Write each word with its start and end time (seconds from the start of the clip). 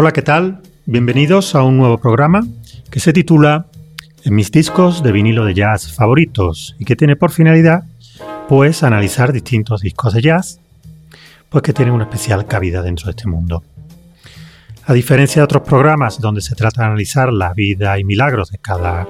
Hola, 0.00 0.12
¿qué 0.12 0.22
tal? 0.22 0.62
Bienvenidos 0.86 1.56
a 1.56 1.64
un 1.64 1.76
nuevo 1.76 1.98
programa 1.98 2.46
que 2.88 3.00
se 3.00 3.12
titula 3.12 3.66
Mis 4.26 4.52
discos 4.52 5.02
de 5.02 5.10
vinilo 5.10 5.44
de 5.44 5.54
jazz 5.54 5.92
favoritos 5.92 6.76
y 6.78 6.84
que 6.84 6.94
tiene 6.94 7.16
por 7.16 7.32
finalidad 7.32 7.82
pues 8.48 8.84
analizar 8.84 9.32
distintos 9.32 9.80
discos 9.80 10.14
de 10.14 10.22
jazz 10.22 10.60
pues 11.48 11.62
que 11.64 11.72
tienen 11.72 11.94
una 11.94 12.04
especial 12.04 12.46
cabida 12.46 12.80
dentro 12.80 13.06
de 13.06 13.10
este 13.10 13.26
mundo. 13.26 13.64
A 14.86 14.92
diferencia 14.92 15.40
de 15.40 15.44
otros 15.44 15.64
programas 15.64 16.20
donde 16.20 16.42
se 16.42 16.54
trata 16.54 16.82
de 16.82 16.86
analizar 16.86 17.32
la 17.32 17.52
vida 17.52 17.98
y 17.98 18.04
milagros 18.04 18.52
de 18.52 18.58
cada 18.58 19.08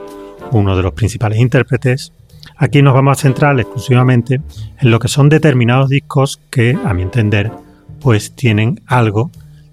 uno 0.53 0.75
de 0.75 0.83
los 0.85 0.95
principales 0.95 1.39
intérpretes, 1.39 2.15
aquí 2.57 2.81
nos 2.81 2.95
vamos 2.95 3.19
a 3.19 3.21
centrar 3.21 3.61
exclusivamente 3.61 4.41
en 4.81 4.91
lo 4.91 4.99
que 4.99 5.09
son 5.09 5.29
determinados 5.29 5.91
discos 5.91 6.41
que, 6.49 6.79
a 6.83 6.95
mi 6.95 7.03
entender, 7.03 7.53
pues 8.01 8.33
tienen 8.35 8.81
algo 8.87 9.31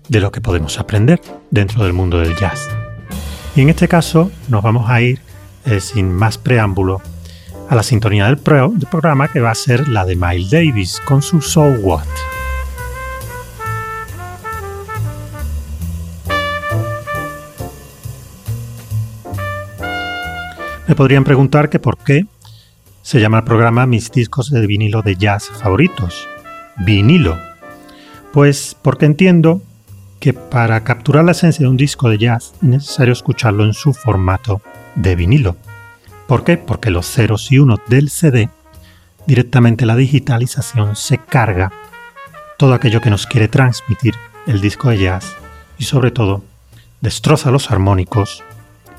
de 0.10 0.20
lo 0.20 0.32
que 0.32 0.42
podemos 0.42 0.80
aprender 0.80 1.22
dentro 1.52 1.84
del 1.84 1.94
mundo 1.94 2.20
del 2.20 2.36
jazz. 2.36 2.70
Y 3.56 3.62
en 3.62 3.70
este 3.70 3.88
caso 3.88 4.32
nos 4.50 4.62
vamos 4.62 4.90
a 4.90 5.02
ir 5.02 5.20
eh, 5.66 5.80
sin 5.80 6.12
más 6.12 6.38
preámbulo 6.38 7.02
a 7.70 7.76
la 7.76 7.84
sintonía 7.84 8.26
del, 8.26 8.36
del, 8.36 8.88
programa 8.90 9.28
que 9.28 9.40
va 9.40 9.52
a 9.52 9.56
ser 9.56 9.88
la 9.88 10.06
de 10.06 10.16
Miles 10.16 10.52
Davis 10.52 11.02
con 11.06 11.22
su 11.22 11.42
So 11.42 11.64
What. 11.64 12.06
Me 20.88 20.94
podrían 20.94 21.24
preguntar 21.24 21.70
que 21.70 21.80
por 21.80 21.98
qué 21.98 22.26
se 23.02 23.20
llama 23.20 23.40
el 23.40 23.44
programa 23.44 23.88
Mis 23.88 24.12
discos 24.12 24.52
de 24.52 24.66
vinilo 24.68 25.02
de 25.02 25.16
jazz 25.16 25.50
favoritos. 25.50 26.28
Vinilo. 26.78 27.40
Pues 28.34 28.76
porque 28.82 29.06
entiendo 29.06 29.62
que 30.26 30.34
para 30.34 30.84
capturar 30.84 31.24
la 31.24 31.34
esencia 31.34 31.62
de 31.62 31.70
un 31.70 31.78
disco 31.78 32.10
de 32.10 32.18
jazz 32.18 32.54
es 32.56 32.64
necesario 32.64 33.14
escucharlo 33.14 33.64
en 33.64 33.76
su 33.76 33.94
formato 33.94 34.60
de 34.96 35.16
vinilo. 35.16 35.56
¿Por 36.28 36.44
qué? 36.44 36.58
Porque 36.58 36.90
los 36.90 37.06
ceros 37.06 37.52
y 37.52 37.60
unos 37.60 37.78
del 37.90 38.10
CD, 38.10 38.50
directamente 39.28 39.86
la 39.86 39.96
digitalización 39.96 40.96
se 40.96 41.20
carga 41.20 41.72
todo 42.58 42.74
aquello 42.74 43.02
que 43.02 43.12
nos 43.12 43.28
quiere 43.28 43.48
transmitir 43.48 44.16
el 44.48 44.62
disco 44.62 44.90
de 44.90 44.98
jazz 44.98 45.32
y 45.78 45.84
sobre 45.84 46.10
todo 46.10 46.44
destroza 47.02 47.52
los 47.52 47.70
armónicos 47.70 48.44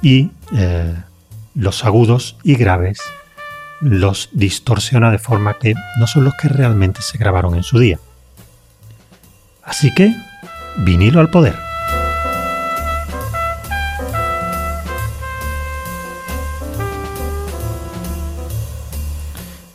y 0.02 0.30
eh, 0.54 0.94
los 1.56 1.84
agudos 1.84 2.36
y 2.44 2.54
graves 2.54 3.00
los 3.80 4.28
distorsiona 4.30 5.10
de 5.10 5.18
forma 5.18 5.54
que 5.54 5.74
no 5.98 6.06
son 6.06 6.22
los 6.22 6.34
que 6.40 6.46
realmente 6.46 7.02
se 7.02 7.18
grabaron 7.18 7.56
en 7.56 7.64
su 7.64 7.80
día. 7.80 7.98
Así 9.64 9.92
que 9.92 10.14
Vinilo 10.78 11.20
al 11.20 11.30
poder. 11.30 11.56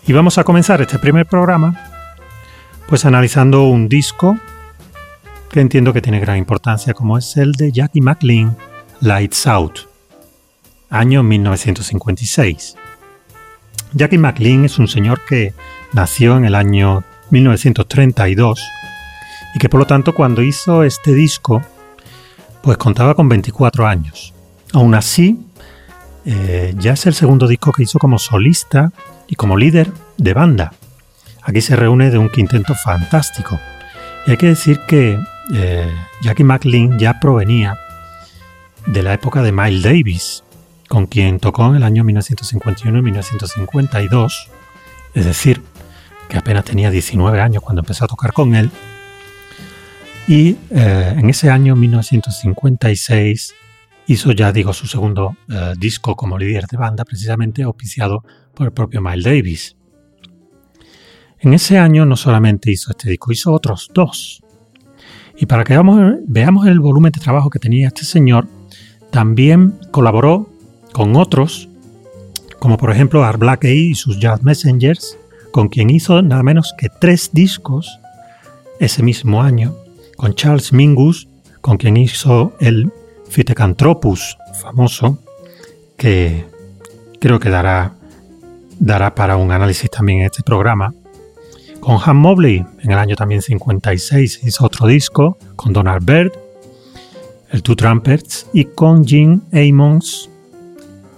Y 0.05 0.13
vamos 0.13 0.37
a 0.37 0.43
comenzar 0.43 0.81
este 0.81 0.99
primer 0.99 1.25
programa 1.25 1.91
pues 2.87 3.05
analizando 3.05 3.63
un 3.63 3.87
disco 3.87 4.37
que 5.49 5.61
entiendo 5.61 5.93
que 5.93 6.01
tiene 6.01 6.19
gran 6.19 6.37
importancia 6.37 6.93
como 6.93 7.17
es 7.17 7.37
el 7.37 7.53
de 7.53 7.71
Jackie 7.71 8.01
McLean, 8.01 8.57
Lights 8.99 9.47
Out, 9.47 9.79
año 10.89 11.23
1956. 11.23 12.75
Jackie 13.93 14.17
McLean 14.17 14.65
es 14.65 14.77
un 14.77 14.89
señor 14.89 15.21
que 15.25 15.53
nació 15.93 16.35
en 16.35 16.43
el 16.43 16.55
año 16.55 17.05
1932 17.29 18.61
y 19.53 19.59
que 19.59 19.69
por 19.69 19.79
lo 19.79 19.85
tanto 19.85 20.13
cuando 20.13 20.41
hizo 20.41 20.83
este 20.83 21.13
disco 21.13 21.61
pues 22.61 22.77
contaba 22.77 23.15
con 23.15 23.27
24 23.27 23.87
años. 23.87 24.33
Aún 24.73 24.93
así, 24.93 25.39
eh, 26.25 26.73
ya 26.77 26.93
es 26.93 27.05
el 27.07 27.13
segundo 27.13 27.47
disco 27.47 27.71
que 27.71 27.83
hizo 27.83 27.99
como 27.99 28.19
solista 28.19 28.91
y 29.27 29.35
como 29.35 29.57
líder 29.57 29.91
de 30.17 30.33
banda. 30.33 30.73
Aquí 31.43 31.61
se 31.61 31.75
reúne 31.75 32.11
de 32.11 32.17
un 32.17 32.29
quinteto 32.29 32.75
fantástico. 32.75 33.59
Y 34.27 34.31
hay 34.31 34.37
que 34.37 34.47
decir 34.47 34.79
que 34.87 35.19
eh, 35.53 35.91
Jackie 36.21 36.43
McLean 36.43 36.99
ya 36.99 37.19
provenía 37.19 37.77
de 38.85 39.01
la 39.03 39.13
época 39.13 39.41
de 39.41 39.51
Miles 39.51 39.83
Davis, 39.83 40.43
con 40.87 41.07
quien 41.07 41.39
tocó 41.39 41.67
en 41.67 41.75
el 41.75 41.83
año 41.83 42.03
1951 42.03 42.99
y 42.99 43.01
1952, 43.01 44.49
es 45.13 45.25
decir, 45.25 45.61
que 46.29 46.37
apenas 46.37 46.65
tenía 46.65 46.91
19 46.91 47.41
años 47.41 47.63
cuando 47.63 47.81
empezó 47.81 48.05
a 48.05 48.07
tocar 48.07 48.33
con 48.33 48.55
él, 48.55 48.71
y 50.27 50.55
eh, 50.69 51.15
en 51.17 51.29
ese 51.29 51.49
año 51.49 51.75
1956 51.75 53.55
hizo 54.07 54.31
ya, 54.31 54.51
digo, 54.51 54.73
su 54.73 54.87
segundo 54.87 55.35
eh, 55.49 55.73
disco 55.77 56.15
como 56.15 56.37
líder 56.37 56.65
de 56.67 56.77
banda, 56.77 57.05
precisamente 57.05 57.63
auspiciado 57.63 58.23
por 58.53 58.67
el 58.67 58.73
propio 58.73 59.01
Miles 59.01 59.23
Davis. 59.23 59.75
En 61.39 61.53
ese 61.53 61.79
año 61.79 62.05
no 62.05 62.15
solamente 62.15 62.71
hizo 62.71 62.91
este 62.91 63.09
disco, 63.09 63.31
hizo 63.31 63.51
otros 63.51 63.89
dos. 63.93 64.43
Y 65.37 65.47
para 65.47 65.63
que 65.63 65.73
veamos, 65.73 66.67
el 66.67 66.79
volumen 66.79 67.11
de 67.11 67.19
trabajo 67.19 67.49
que 67.49 67.57
tenía 67.57 67.87
este 67.87 68.05
señor, 68.05 68.47
también 69.09 69.79
colaboró 69.89 70.49
con 70.93 71.15
otros, 71.15 71.67
como 72.59 72.77
por 72.77 72.91
ejemplo 72.91 73.23
Art 73.23 73.39
Blakey 73.39 73.91
y 73.91 73.95
sus 73.95 74.19
Jazz 74.19 74.43
Messengers, 74.43 75.17
con 75.51 75.67
quien 75.67 75.89
hizo 75.89 76.21
nada 76.21 76.43
menos 76.43 76.75
que 76.77 76.89
tres 76.89 77.31
discos 77.33 77.99
ese 78.79 79.01
mismo 79.01 79.41
año, 79.41 79.75
con 80.21 80.35
Charles 80.35 80.71
Mingus, 80.71 81.27
con 81.61 81.77
quien 81.77 81.97
hizo 81.97 82.53
el 82.59 82.93
Phytecanthropus 83.27 84.37
famoso, 84.61 85.17
que 85.97 86.45
creo 87.19 87.39
que 87.39 87.49
dará, 87.49 87.95
para 89.15 89.35
un 89.35 89.51
análisis 89.51 89.89
también 89.89 90.19
en 90.19 90.25
este 90.25 90.43
programa. 90.43 90.93
Con 91.79 91.97
Han 92.05 92.17
Mobley, 92.17 92.63
en 92.83 92.91
el 92.91 92.99
año 92.99 93.15
también 93.15 93.41
56, 93.41 94.41
hizo 94.43 94.63
otro 94.63 94.85
disco, 94.85 95.39
con 95.55 95.73
Donald 95.73 96.05
Byrd, 96.05 96.33
el 97.49 97.63
Two 97.63 97.75
Trumpets, 97.75 98.45
y 98.53 98.65
con 98.65 99.03
Jim 99.03 99.41
Amons 99.51 100.29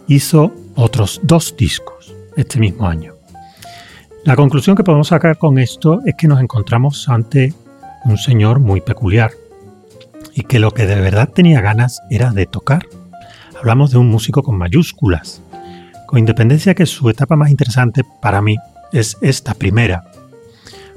hizo 0.08 0.53
otros 0.75 1.20
dos 1.24 1.53
discos 1.58 2.16
este 2.38 2.58
mismo 2.58 2.88
año. 2.88 3.16
La 4.24 4.38
conclusión 4.38 4.78
que 4.78 4.85
podemos 4.85 5.09
sacar 5.09 5.38
con 5.38 5.59
esto 5.59 6.00
es 6.06 6.16
que 6.18 6.30
nos 6.30 6.40
encontramos 6.40 7.09
ante 7.09 7.53
un 8.06 8.18
señor 8.18 8.59
muy 8.59 8.81
peculiar 8.81 9.31
y 10.34 10.44
que 10.44 10.59
lo 10.59 10.72
que 10.72 10.86
de 10.86 11.00
verdad 11.00 11.30
tenía 11.30 11.62
ganas 11.62 12.02
era 12.09 12.31
de 12.31 12.46
tocar. 12.46 12.88
Hablamos 13.58 13.91
de 13.91 13.97
un 13.97 14.09
músico 14.09 14.44
con 14.44 14.58
mayúsculas, 14.58 15.41
con 16.08 16.19
independencia 16.19 16.75
que 16.75 16.86
su 16.86 17.09
etapa 17.09 17.36
más 17.36 17.50
interesante 17.50 18.03
para 18.22 18.41
mí 18.41 18.58
es 18.91 19.18
esta 19.22 19.53
primera, 19.53 20.03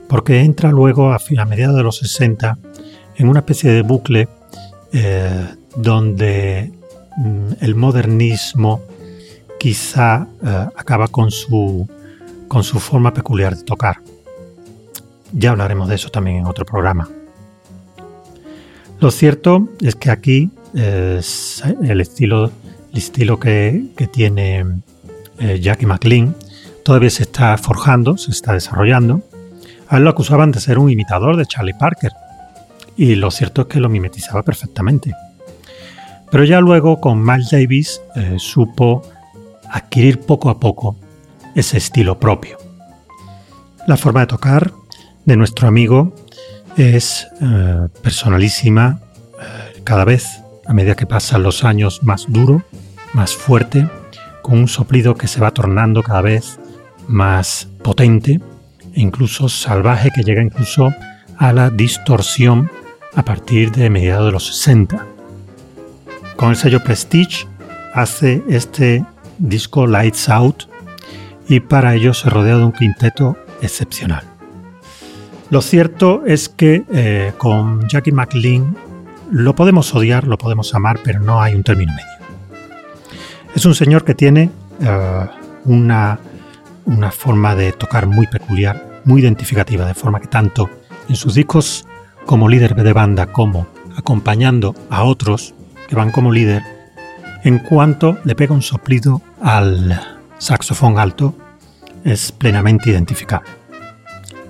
porque 0.09 0.41
entra 0.41 0.71
luego 0.71 1.13
a, 1.13 1.19
mediados 1.47 1.77
de 1.77 1.83
los 1.83 1.99
60 1.99 2.59
en 3.17 3.29
una 3.29 3.41
especie 3.41 3.71
de 3.71 3.83
bucle 3.83 4.29
eh, 4.93 5.47
donde 5.77 6.73
mm, 7.17 7.53
el 7.61 7.75
modernismo 7.75 8.83
quizá 9.59 10.27
eh, 10.45 10.67
acaba 10.77 11.09
con 11.09 11.31
su, 11.31 11.89
con 12.49 12.63
su 12.63 12.79
forma 12.79 13.13
peculiar 13.13 13.57
de 13.57 13.63
tocar. 13.63 13.97
Ya 15.33 15.51
hablaremos 15.51 15.89
de 15.89 15.97
eso 15.97 16.09
también 16.09 16.39
en 16.39 16.47
otro 16.47 16.65
programa. 16.65 17.09
Lo 19.01 19.11
cierto 19.11 19.69
es 19.81 19.95
que 19.95 20.11
aquí 20.11 20.51
el 20.75 22.01
estilo, 22.01 22.51
el 22.93 22.99
estilo 22.99 23.39
que, 23.39 23.85
tiene 24.13 24.65
eh, 25.39 25.61
Jackie 25.61 25.87
McLean 25.87 26.35
todavía 26.85 27.11
se 27.11 27.25
está 27.25 27.57
forjando, 27.59 28.17
se 28.17 28.31
está 28.31 28.53
desarrollando. 28.53 29.23
A 29.89 29.99
él 29.99 30.05
lo 30.05 30.11
acusaban 30.11 30.53
de 30.53 30.61
ser 30.61 30.79
un 30.79 30.91
imitador 30.91 31.37
de 31.37 31.47
Charlie 31.47 31.75
Parker 31.75 32.13
y 32.97 33.15
lo 33.17 33.31
cierto 33.31 33.63
es 33.63 33.69
que 33.69 33.81
lo 33.81 33.89
mimetizaba 33.89 34.43
perfectamente. 34.43 35.13
Pero 36.31 36.45
ya 36.45 36.61
luego 36.61 37.01
con 37.01 37.23
Miles 37.23 37.51
Davis 37.51 38.01
eh, 38.15 38.37
supo 38.39 39.03
adquirir 39.71 40.21
poco 40.21 40.49
a 40.49 40.59
poco 40.59 40.97
ese 41.55 41.79
estilo 41.79 42.19
propio. 42.19 42.59
La 43.87 43.97
forma 43.97 44.21
de 44.21 44.27
tocar 44.27 44.73
de 45.27 45.37
nuestro 45.37 45.69
amigo 45.69 46.15
es 46.77 47.27
eh, 47.43 47.89
personalísima, 48.03 49.01
eh, 49.39 49.81
cada 49.85 50.05
vez 50.05 50.41
a 50.67 50.73
medida 50.73 50.95
que 50.95 51.07
pasan 51.07 51.43
los 51.43 51.65
años 51.65 52.03
más 52.03 52.27
duro, 52.29 52.63
más 53.13 53.35
fuerte, 53.35 53.89
con 54.43 54.59
un 54.59 54.69
soplido 54.69 55.15
que 55.17 55.27
se 55.27 55.41
va 55.41 55.51
tornando 55.51 56.03
cada 56.03 56.23
vez 56.23 56.59
más 57.09 57.69
potente 57.83 58.41
e 58.95 59.01
incluso 59.01 59.49
salvaje 59.49 60.11
que 60.15 60.23
llega 60.23 60.43
incluso 60.43 60.95
a 61.37 61.53
la 61.53 61.71
distorsión 61.71 62.71
a 63.15 63.25
partir 63.25 63.73
de 63.73 63.91
mediados 63.91 64.27
de 64.27 64.33
los 64.33 64.47
60. 64.47 65.07
Con 66.37 66.51
el 66.51 66.57
sello 66.57 66.83
Prestige 66.85 67.47
hace 67.95 68.45
este 68.49 69.05
disco 69.39 69.87
Lights 69.87 70.29
Out 70.29 70.65
y 71.49 71.61
para 71.61 71.95
ello 71.95 72.15
se 72.15 72.31
rodea 72.31 72.59
de 72.59 72.65
un 72.65 72.73
quinteto 72.73 73.37
excepcional. 73.63 74.36
Lo 75.51 75.63
cierto 75.63 76.25
es 76.27 76.49
que 76.49 76.85
eh, 76.93 77.33
con 77.39 77.89
Jackie 77.89 78.11
McLean 78.11 78.77
lo 79.31 79.55
podemos 79.55 79.95
odiar, 79.95 80.27
lo 80.27 80.39
podemos 80.39 80.75
amar, 80.75 80.99
pero 81.05 81.21
no 81.21 81.41
hay 81.41 81.55
un 81.55 81.63
término 81.63 81.93
medio. 81.93 83.21
Es 83.55 83.65
un 83.65 83.75
señor 83.75 84.05
que 84.05 84.15
tiene 84.15 84.51
eh, 84.81 85.27
una, 85.65 86.19
una 86.85 87.11
forma 87.13 87.55
de 87.55 87.73
tocar 87.73 88.07
muy 88.07 88.27
peculiar, 88.27 89.01
muy 89.05 89.23
identificativa, 89.23 89.87
de 89.87 89.95
forma 89.95 90.21
que 90.21 90.27
tanto 90.27 90.69
en 91.09 91.15
sus 91.15 91.35
discos 91.35 91.87
como 92.27 92.49
líder 92.49 92.75
de 92.75 92.93
banda 92.93 93.27
como 93.27 93.69
acompañando 93.97 94.75
a 94.91 95.05
otros 95.05 95.55
que 95.89 95.95
van 95.95 96.11
como 96.11 96.33
líder, 96.33 96.63
en 97.45 97.61
cuanto 97.61 98.19
le 98.25 98.35
pega 98.35 98.53
un 98.53 98.63
soplido 98.63 99.23
al 99.41 100.01
saxofón 100.39 100.99
alto, 100.99 101.35
es 102.05 102.33
plenamente 102.33 102.91
identificable. 102.91 103.49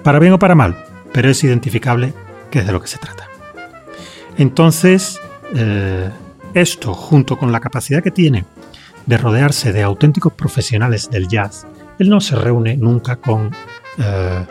Para 0.02 0.18
bien 0.18 0.32
o 0.32 0.38
para 0.38 0.54
mal, 0.54 0.85
pero 1.16 1.30
es 1.30 1.42
identificable 1.44 2.12
que 2.50 2.58
es 2.58 2.66
de 2.66 2.72
lo 2.72 2.82
que 2.82 2.88
se 2.88 2.98
trata. 2.98 3.26
Entonces, 4.36 5.18
eh, 5.54 6.10
esto, 6.52 6.92
junto 6.92 7.38
con 7.38 7.50
la 7.50 7.58
capacidad 7.58 8.02
que 8.02 8.10
tiene 8.10 8.44
de 9.06 9.16
rodearse 9.16 9.72
de 9.72 9.82
auténticos 9.82 10.34
profesionales 10.34 11.08
del 11.08 11.26
jazz, 11.26 11.66
él 11.98 12.10
no 12.10 12.20
se 12.20 12.36
reúne 12.36 12.76
nunca 12.76 13.16
con, 13.16 13.50
eh, 13.96 14.44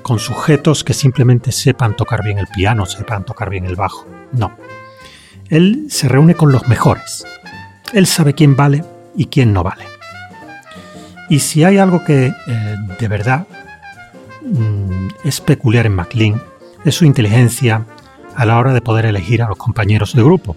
con 0.00 0.18
sujetos 0.18 0.82
que 0.82 0.94
simplemente 0.94 1.52
sepan 1.52 1.94
tocar 1.94 2.24
bien 2.24 2.38
el 2.38 2.46
piano, 2.46 2.86
sepan 2.86 3.26
tocar 3.26 3.50
bien 3.50 3.66
el 3.66 3.76
bajo. 3.76 4.06
No. 4.32 4.56
Él 5.50 5.88
se 5.90 6.08
reúne 6.08 6.36
con 6.36 6.52
los 6.52 6.68
mejores. 6.68 7.26
Él 7.92 8.06
sabe 8.06 8.32
quién 8.32 8.56
vale 8.56 8.82
y 9.14 9.26
quién 9.26 9.52
no 9.52 9.62
vale. 9.62 9.84
Y 11.28 11.40
si 11.40 11.64
hay 11.64 11.76
algo 11.76 12.02
que 12.02 12.28
eh, 12.28 12.76
de 12.98 13.08
verdad 13.08 13.46
mm, 14.44 15.08
es 15.24 15.40
peculiar 15.40 15.86
en 15.86 15.94
McLean, 15.94 16.42
es 16.84 16.94
su 16.94 17.04
inteligencia 17.04 17.86
a 18.34 18.44
la 18.44 18.58
hora 18.58 18.72
de 18.72 18.80
poder 18.80 19.06
elegir 19.06 19.42
a 19.42 19.48
los 19.48 19.58
compañeros 19.58 20.14
de 20.14 20.22
grupo. 20.22 20.56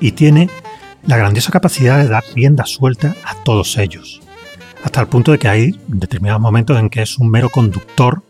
Y 0.00 0.12
tiene 0.12 0.50
la 1.06 1.16
grandiosa 1.16 1.52
capacidad 1.52 1.98
de 1.98 2.08
dar 2.08 2.24
rienda 2.34 2.64
suelta 2.66 3.14
a 3.24 3.34
todos 3.44 3.76
ellos, 3.78 4.20
hasta 4.82 5.00
el 5.00 5.06
punto 5.06 5.32
de 5.32 5.38
que 5.38 5.48
hay 5.48 5.80
determinados 5.86 6.40
momentos 6.40 6.78
en 6.78 6.90
que 6.90 7.02
es 7.02 7.18
un 7.18 7.30
mero 7.30 7.50
conductor 7.50 8.22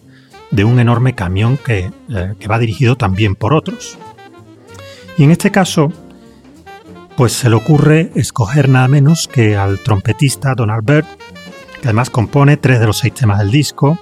de 0.51 0.65
un 0.65 0.79
enorme 0.79 1.15
camión 1.15 1.57
que, 1.57 1.91
eh, 2.11 2.35
que 2.39 2.49
va 2.49 2.59
dirigido 2.59 2.97
también 2.97 3.35
por 3.35 3.55
otros. 3.55 3.99
Y 5.17 5.25
en 5.25 5.31
este 5.31 5.51
caso, 5.51 5.93
pues 7.17 7.33
se 7.33 7.49
le 7.49 7.57
ocurre 7.57 8.11
escoger 8.15 8.69
nada 8.69 8.89
menos 8.89 9.29
que 9.29 9.57
al 9.57 9.79
trompetista 9.81 10.55
Donald 10.55 10.85
Byrd, 10.85 11.07
que 11.81 11.89
además 11.89 12.11
compone 12.11 12.57
tres 12.57 12.81
de 12.81 12.87
los 12.87 12.99
seis 12.99 13.15
temas 13.15 13.39
del 13.39 13.51
disco, 13.51 13.99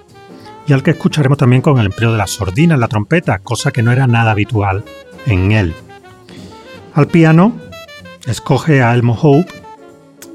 y 0.66 0.72
al 0.72 0.82
que 0.82 0.92
escucharemos 0.92 1.38
también 1.38 1.62
con 1.62 1.78
el 1.78 1.86
empleo 1.86 2.12
de 2.12 2.18
la 2.18 2.26
sordina 2.26 2.74
en 2.74 2.80
la 2.80 2.88
trompeta, 2.88 3.38
cosa 3.40 3.72
que 3.72 3.82
no 3.82 3.92
era 3.92 4.06
nada 4.06 4.30
habitual 4.30 4.84
en 5.26 5.52
él. 5.52 5.74
Al 6.94 7.08
piano 7.08 7.52
escoge 8.26 8.82
a 8.82 8.94
Elmo 8.94 9.18
Hope, 9.20 9.62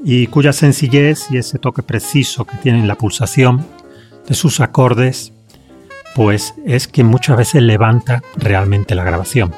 y 0.04 0.26
cuya 0.28 0.52
sencillez 0.52 1.30
y 1.30 1.38
ese 1.38 1.58
toque 1.58 1.82
preciso 1.82 2.44
que 2.44 2.56
tiene 2.56 2.78
en 2.78 2.88
la 2.88 2.96
pulsación 2.96 3.66
de 4.26 4.34
sus 4.34 4.60
acordes, 4.60 5.32
pues 6.14 6.54
es 6.64 6.88
que 6.88 7.04
muchas 7.04 7.36
veces 7.36 7.62
levanta 7.62 8.22
realmente 8.36 8.94
la 8.94 9.04
grabación. 9.04 9.52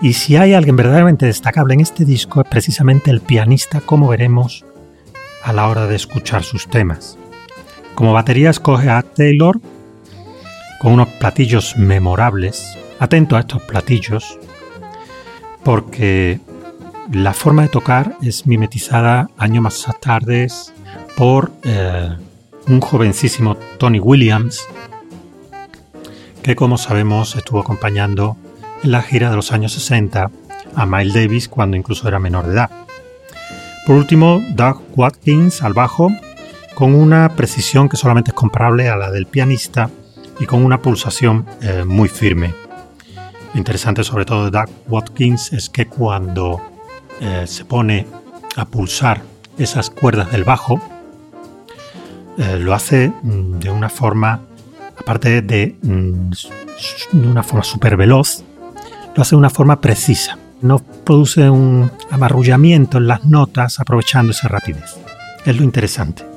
Y 0.00 0.12
si 0.12 0.36
hay 0.36 0.54
alguien 0.54 0.76
verdaderamente 0.76 1.26
destacable 1.26 1.74
en 1.74 1.80
este 1.80 2.04
disco 2.04 2.40
es 2.40 2.48
precisamente 2.48 3.10
el 3.10 3.20
pianista, 3.20 3.80
como 3.80 4.08
veremos 4.08 4.64
a 5.42 5.52
la 5.52 5.68
hora 5.68 5.86
de 5.86 5.96
escuchar 5.96 6.44
sus 6.44 6.68
temas. 6.68 7.17
Como 7.98 8.12
batería 8.12 8.50
escoge 8.50 8.90
a 8.90 9.02
Taylor 9.02 9.60
con 10.78 10.92
unos 10.92 11.08
platillos 11.18 11.76
memorables. 11.76 12.78
Atento 13.00 13.34
a 13.34 13.40
estos 13.40 13.60
platillos 13.62 14.38
porque 15.64 16.38
la 17.10 17.34
forma 17.34 17.62
de 17.62 17.68
tocar 17.70 18.16
es 18.22 18.46
mimetizada 18.46 19.30
años 19.36 19.64
más 19.64 19.84
tarde 20.00 20.46
por 21.16 21.50
eh, 21.64 22.16
un 22.68 22.80
jovencísimo 22.80 23.56
Tony 23.78 23.98
Williams 23.98 24.64
que 26.40 26.54
como 26.54 26.78
sabemos 26.78 27.34
estuvo 27.34 27.58
acompañando 27.58 28.36
en 28.84 28.92
la 28.92 29.02
gira 29.02 29.28
de 29.28 29.34
los 29.34 29.50
años 29.50 29.72
60 29.72 30.30
a 30.76 30.86
Miles 30.86 31.14
Davis 31.14 31.48
cuando 31.48 31.76
incluso 31.76 32.06
era 32.06 32.20
menor 32.20 32.46
de 32.46 32.52
edad. 32.52 32.70
Por 33.86 33.96
último, 33.96 34.40
Doug 34.50 34.82
Watkins 34.94 35.64
al 35.64 35.72
bajo, 35.72 36.12
con 36.78 36.94
una 36.94 37.30
precisión 37.34 37.88
que 37.88 37.96
solamente 37.96 38.30
es 38.30 38.36
comparable 38.36 38.88
a 38.88 38.94
la 38.94 39.10
del 39.10 39.26
pianista 39.26 39.90
y 40.38 40.46
con 40.46 40.64
una 40.64 40.80
pulsación 40.80 41.44
eh, 41.60 41.82
muy 41.84 42.08
firme. 42.08 42.54
Interesante 43.54 44.04
sobre 44.04 44.24
todo 44.24 44.44
de 44.44 44.52
Doug 44.52 44.68
Watkins 44.86 45.52
es 45.52 45.68
que 45.70 45.88
cuando 45.88 46.60
eh, 47.20 47.48
se 47.48 47.64
pone 47.64 48.06
a 48.54 48.64
pulsar 48.64 49.22
esas 49.58 49.90
cuerdas 49.90 50.30
del 50.30 50.44
bajo, 50.44 50.80
eh, 52.38 52.60
lo 52.60 52.72
hace 52.74 53.08
mm, 53.08 53.58
de 53.58 53.70
una 53.72 53.88
forma, 53.88 54.42
aparte 54.96 55.42
de, 55.42 55.74
mm, 55.82 56.30
de 57.10 57.28
una 57.28 57.42
forma 57.42 57.64
súper 57.64 57.96
veloz, 57.96 58.44
lo 59.16 59.22
hace 59.22 59.30
de 59.30 59.38
una 59.40 59.50
forma 59.50 59.80
precisa. 59.80 60.38
No 60.62 60.78
produce 60.78 61.50
un 61.50 61.90
amarrullamiento 62.08 62.98
en 62.98 63.08
las 63.08 63.24
notas 63.24 63.80
aprovechando 63.80 64.30
esa 64.30 64.46
rapidez. 64.46 64.94
Es 65.44 65.56
lo 65.56 65.64
interesante. 65.64 66.27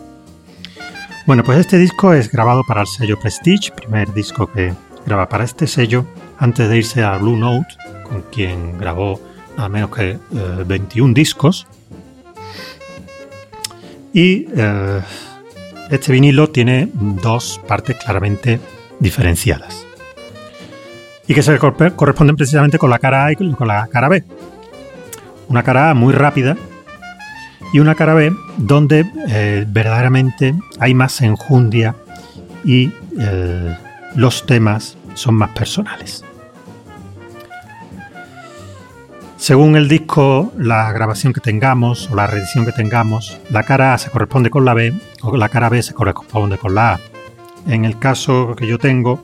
Bueno, 1.28 1.44
pues 1.44 1.60
este 1.60 1.78
disco 1.78 2.14
es 2.14 2.32
grabado 2.32 2.64
para 2.64 2.82
el 2.82 2.88
sello 2.88 3.20
Prestige, 3.20 3.72
primer 3.72 4.12
disco 4.12 4.52
que 4.52 4.74
graba 5.06 5.30
para 5.30 5.44
este 5.44 5.68
sello, 5.68 6.06
antes 6.40 6.68
de 6.68 6.78
irse 6.78 7.04
a 7.04 7.18
Blue 7.18 7.38
Note, 7.38 7.68
con 8.04 8.24
quien 8.24 8.78
grabó 8.80 9.22
nada 9.56 9.70
menos 9.70 9.92
que 9.92 10.18
21 10.66 11.12
eh, 11.12 11.14
discos. 11.14 11.68
Y 14.14 14.48
eh, 14.56 15.02
este 15.92 16.12
vinilo 16.12 16.50
tiene 16.50 16.90
dos 16.94 17.62
partes 17.68 17.98
claramente 17.98 18.60
diferenciadas 19.00 19.86
y 21.28 21.34
que 21.34 21.44
se 21.44 21.58
corresponden 21.60 22.36
precisamente 22.36 22.78
con 22.78 22.90
la 22.90 23.00
cara 23.00 23.26
A 23.26 23.32
y 23.32 23.36
con 23.36 23.68
la 23.68 23.88
cara 23.88 24.10
B. 24.10 24.24
Una 25.48 25.64
cara 25.64 25.92
A 25.92 25.94
muy 25.94 26.14
rápida 26.14 26.58
y 27.74 27.80
una 27.80 27.96
cara 27.96 28.14
B 28.14 28.34
donde 28.58 29.06
eh, 29.28 29.66
verdaderamente 29.68 30.56
hay 30.80 30.94
más 30.94 31.22
enjundia 31.22 31.96
y 32.64 32.92
eh, 33.20 33.78
los 34.16 34.46
temas 34.46 34.98
son 35.14 35.36
más 35.36 35.50
personales. 35.52 36.24
Según 39.42 39.76
el 39.76 39.88
disco, 39.88 40.54
la 40.56 40.92
grabación 40.92 41.34
que 41.34 41.42
tengamos 41.42 42.12
o 42.12 42.16
la 42.16 42.28
reedición 42.28 42.64
que 42.64 42.72
tengamos, 42.72 43.40
la 43.50 43.64
cara 43.64 43.96
A 43.96 43.98
se 43.98 44.12
corresponde 44.12 44.52
con 44.52 44.66
la 44.66 44.76
B 44.76 44.94
o 45.24 45.36
la 45.36 45.50
cara 45.50 45.68
B 45.68 45.82
se 45.82 45.96
corresponde 45.96 46.60
con 46.60 46.76
la 46.76 46.94
A. 46.94 47.00
En 47.66 47.84
el 47.86 47.98
caso 47.98 48.56
que 48.56 48.68
yo 48.68 48.78
tengo, 48.78 49.20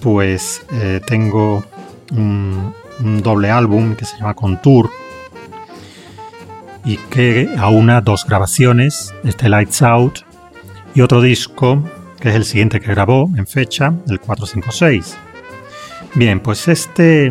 pues 0.00 0.62
eh, 0.72 1.00
tengo 1.04 1.64
un, 2.12 2.72
doble 3.20 3.50
álbum 3.50 3.96
que 3.96 4.04
se 4.04 4.16
llama 4.16 4.34
Contour 4.34 4.90
y 6.86 6.96
que 6.96 7.50
aúna 7.58 8.00
dos 8.00 8.24
grabaciones, 8.24 9.12
este 9.24 9.50
Lights 9.50 9.82
Out 9.82 10.20
y 10.94 11.02
otro 11.02 11.20
disco 11.20 11.82
que 12.20 12.30
es 12.30 12.34
el 12.34 12.44
siguiente 12.46 12.80
que 12.80 12.86
grabó 12.86 13.30
en 13.36 13.46
fecha, 13.46 13.92
el 14.08 14.20
456. 14.20 15.18
Bien, 16.14 16.40
pues 16.40 16.68
este, 16.68 17.30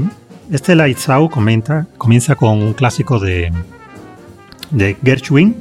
este 0.52 0.76
Lights 0.76 1.10
Out 1.10 1.32
comienza 1.32 2.36
con 2.36 2.62
un 2.62 2.74
clásico 2.74 3.18
de, 3.18 3.52
de 4.70 4.96
Gershwin, 5.04 5.56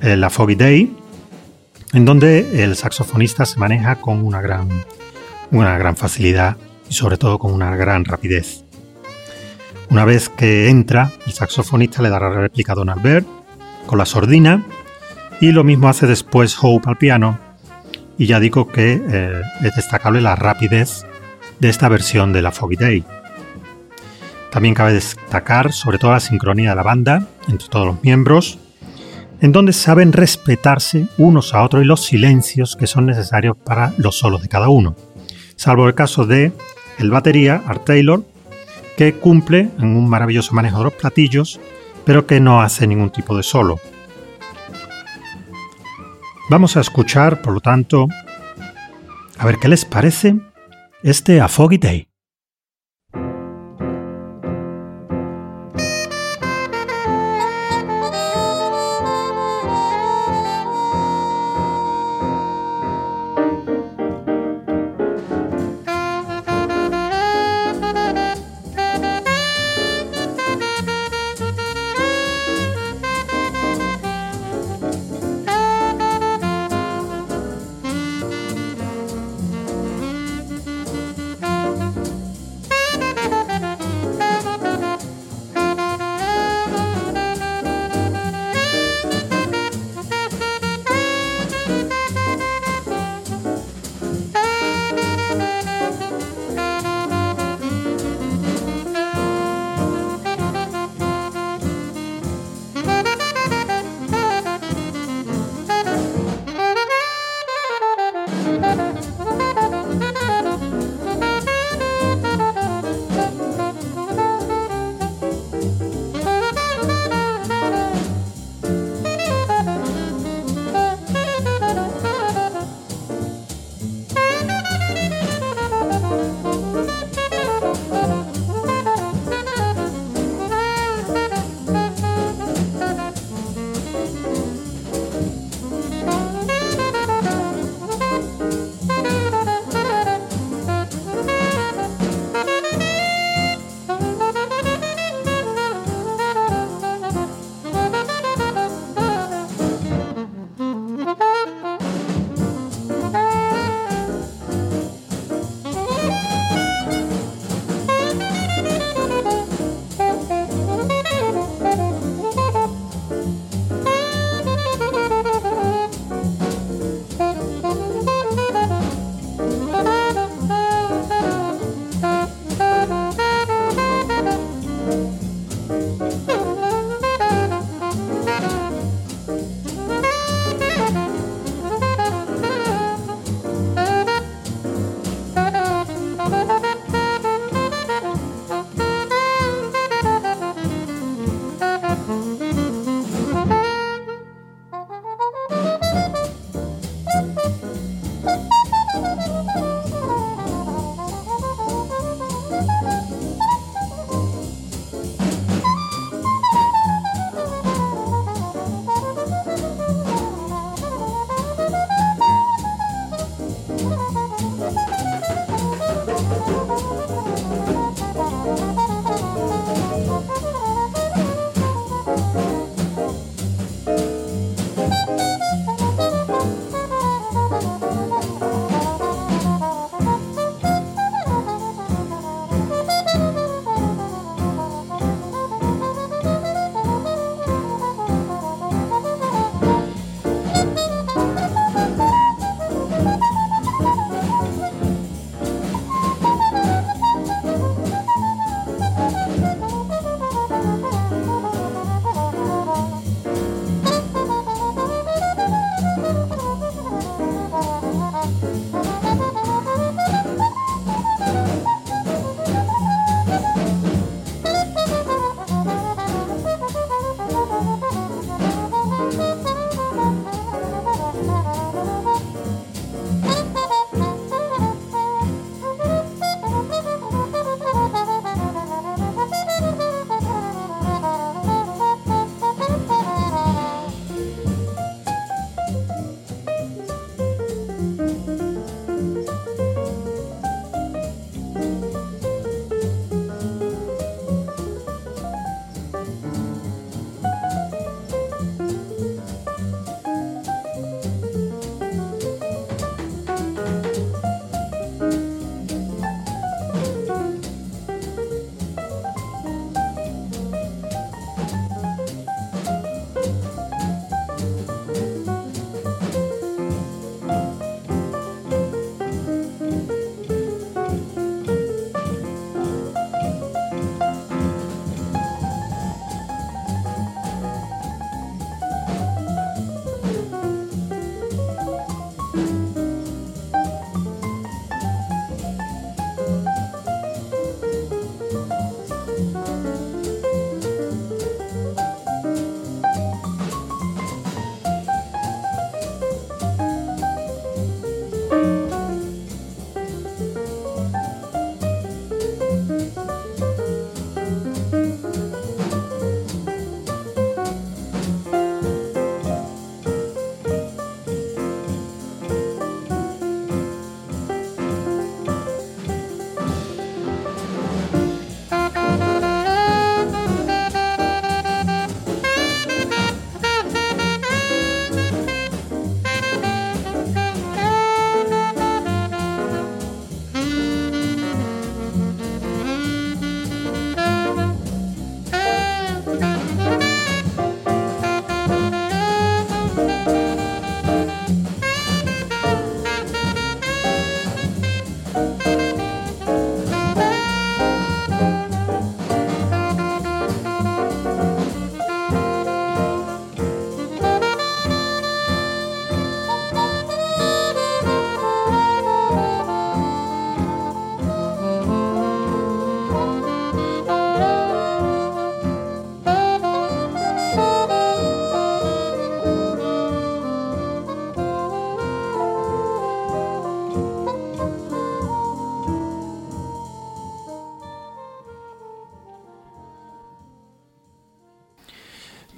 eh, 0.00 0.16
La 0.16 0.30
Foggy 0.30 0.54
Day, 0.54 0.96
en 1.92 2.04
donde 2.06 2.62
el 2.62 2.76
saxofonista 2.76 3.44
se 3.44 3.58
maneja 3.58 3.96
con 3.96 4.24
una 4.24 4.40
gran 4.40 4.68
una 5.50 5.78
gran 5.78 5.96
facilidad 5.96 6.56
y 6.88 6.94
sobre 6.94 7.18
todo 7.18 7.38
con 7.38 7.52
una 7.52 7.76
gran 7.76 8.04
rapidez. 8.04 8.65
Una 9.90 10.04
vez 10.04 10.28
que 10.28 10.68
entra, 10.68 11.12
el 11.26 11.32
saxofonista 11.32 12.02
le 12.02 12.10
dará 12.10 12.30
réplica 12.30 12.72
a 12.72 12.74
Don 12.74 12.90
Albert 12.90 13.26
con 13.86 13.98
la 13.98 14.06
sordina 14.06 14.64
y 15.40 15.52
lo 15.52 15.64
mismo 15.64 15.88
hace 15.88 16.06
después 16.06 16.56
Hope 16.60 16.88
al 16.88 16.96
piano 16.96 17.38
y 18.18 18.26
ya 18.26 18.40
digo 18.40 18.68
que 18.68 19.00
eh, 19.08 19.42
es 19.62 19.76
destacable 19.76 20.20
la 20.20 20.36
rapidez 20.36 21.04
de 21.60 21.68
esta 21.68 21.88
versión 21.88 22.32
de 22.32 22.42
la 22.42 22.52
Foggy 22.52 22.76
Day. 22.76 23.04
También 24.50 24.74
cabe 24.74 24.92
destacar 24.92 25.72
sobre 25.72 25.98
todo 25.98 26.12
la 26.12 26.20
sincronía 26.20 26.70
de 26.70 26.76
la 26.76 26.82
banda 26.82 27.26
entre 27.48 27.68
todos 27.68 27.86
los 27.86 28.02
miembros, 28.02 28.58
en 29.40 29.52
donde 29.52 29.72
saben 29.72 30.12
respetarse 30.12 31.08
unos 31.18 31.52
a 31.52 31.62
otros 31.62 31.82
y 31.82 31.86
los 31.86 32.04
silencios 32.04 32.74
que 32.74 32.86
son 32.86 33.06
necesarios 33.06 33.56
para 33.56 33.92
los 33.98 34.18
solos 34.18 34.42
de 34.42 34.48
cada 34.48 34.68
uno 34.68 34.96
salvo 35.56 35.88
el 35.88 35.94
caso 35.94 36.26
de 36.26 36.52
el 36.98 37.10
batería, 37.10 37.62
Art 37.66 37.84
Taylor, 37.84 38.22
que 38.96 39.14
cumple 39.14 39.70
en 39.78 39.96
un 39.96 40.08
maravilloso 40.08 40.54
manejo 40.54 40.78
de 40.78 40.84
los 40.84 40.94
platillos, 40.94 41.60
pero 42.04 42.26
que 42.26 42.40
no 42.40 42.60
hace 42.60 42.86
ningún 42.86 43.10
tipo 43.10 43.36
de 43.36 43.42
solo. 43.42 43.78
Vamos 46.48 46.76
a 46.76 46.80
escuchar, 46.80 47.42
por 47.42 47.52
lo 47.52 47.60
tanto, 47.60 48.08
a 49.38 49.46
ver 49.46 49.58
qué 49.58 49.68
les 49.68 49.84
parece 49.84 50.36
este 51.02 51.40
A 51.40 51.48
Foggy 51.48 51.78
Day. 51.78 52.08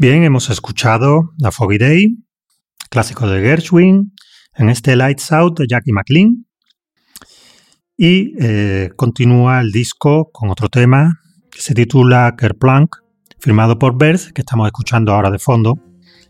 Bien, 0.00 0.22
hemos 0.22 0.48
escuchado 0.48 1.32
A 1.42 1.50
Foggy 1.50 1.76
Day, 1.76 2.18
clásico 2.88 3.26
de 3.26 3.40
Gershwin, 3.40 4.12
en 4.54 4.68
este 4.68 4.94
Lights 4.94 5.32
Out 5.32 5.58
de 5.58 5.66
Jackie 5.68 5.90
McLean. 5.90 6.46
Y 7.96 8.32
eh, 8.38 8.90
continúa 8.94 9.60
el 9.60 9.72
disco 9.72 10.30
con 10.30 10.50
otro 10.50 10.68
tema 10.68 11.18
que 11.50 11.60
se 11.60 11.74
titula 11.74 12.36
Kerplunk, 12.38 12.94
firmado 13.40 13.76
por 13.80 13.98
Berth, 13.98 14.30
que 14.32 14.42
estamos 14.42 14.68
escuchando 14.68 15.12
ahora 15.12 15.32
de 15.32 15.40
fondo, 15.40 15.74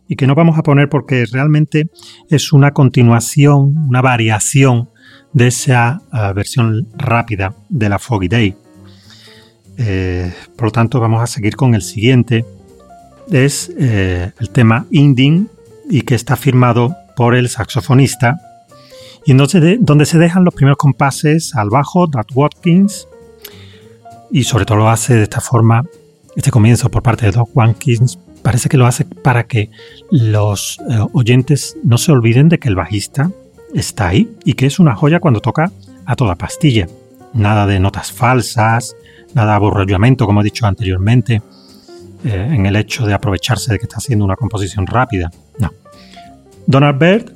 y 0.08 0.16
que 0.16 0.26
no 0.26 0.34
vamos 0.34 0.56
a 0.56 0.62
poner 0.62 0.88
porque 0.88 1.26
realmente 1.30 1.90
es 2.30 2.54
una 2.54 2.70
continuación, 2.70 3.74
una 3.86 4.00
variación 4.00 4.88
de 5.34 5.48
esa 5.48 6.00
eh, 6.10 6.32
versión 6.34 6.88
rápida 6.96 7.54
de 7.68 7.90
la 7.90 7.98
Foggy 7.98 8.28
Day. 8.28 8.56
Eh, 9.76 10.32
por 10.56 10.68
lo 10.68 10.70
tanto, 10.70 11.00
vamos 11.00 11.22
a 11.22 11.26
seguir 11.26 11.54
con 11.54 11.74
el 11.74 11.82
siguiente. 11.82 12.46
Es 13.30 13.70
eh, 13.78 14.32
el 14.38 14.50
tema 14.50 14.86
Inding 14.90 15.48
y 15.90 16.02
que 16.02 16.14
está 16.14 16.36
firmado 16.36 16.96
por 17.16 17.34
el 17.34 17.48
saxofonista. 17.48 18.40
Y 19.26 19.32
entonces 19.32 19.78
donde 19.80 20.06
se 20.06 20.18
dejan 20.18 20.44
los 20.44 20.54
primeros 20.54 20.78
compases 20.78 21.54
al 21.54 21.68
bajo, 21.70 22.06
Dart 22.06 22.28
Watkins, 22.34 23.06
y 24.30 24.44
sobre 24.44 24.64
todo 24.64 24.78
lo 24.78 24.88
hace 24.88 25.14
de 25.14 25.22
esta 25.22 25.40
forma, 25.40 25.84
este 26.36 26.50
comienzo 26.50 26.90
por 26.90 27.02
parte 27.02 27.26
de 27.26 27.32
Doc 27.32 27.50
Watkins, 27.54 28.18
parece 28.42 28.68
que 28.68 28.76
lo 28.76 28.86
hace 28.86 29.04
para 29.04 29.46
que 29.46 29.70
los 30.10 30.78
eh, 30.88 30.98
oyentes 31.12 31.76
no 31.82 31.98
se 31.98 32.12
olviden 32.12 32.48
de 32.48 32.58
que 32.58 32.68
el 32.68 32.76
bajista 32.76 33.30
está 33.74 34.08
ahí 34.08 34.30
y 34.44 34.54
que 34.54 34.66
es 34.66 34.78
una 34.78 34.94
joya 34.94 35.20
cuando 35.20 35.40
toca 35.40 35.70
a 36.06 36.16
toda 36.16 36.36
pastilla. 36.36 36.86
Nada 37.34 37.66
de 37.66 37.80
notas 37.80 38.12
falsas, 38.12 38.96
nada 39.34 39.50
de 39.50 39.56
aburrimiento, 39.56 40.26
como 40.26 40.40
he 40.40 40.44
dicho 40.44 40.66
anteriormente, 40.66 41.42
eh, 42.24 42.50
en 42.52 42.66
el 42.66 42.76
hecho 42.76 43.06
de 43.06 43.14
aprovecharse 43.14 43.72
de 43.72 43.78
que 43.78 43.84
está 43.84 43.98
haciendo 43.98 44.24
una 44.24 44.36
composición 44.36 44.86
rápida. 44.86 45.30
No. 45.58 45.70
Donald 46.66 46.98
Byrd, 46.98 47.32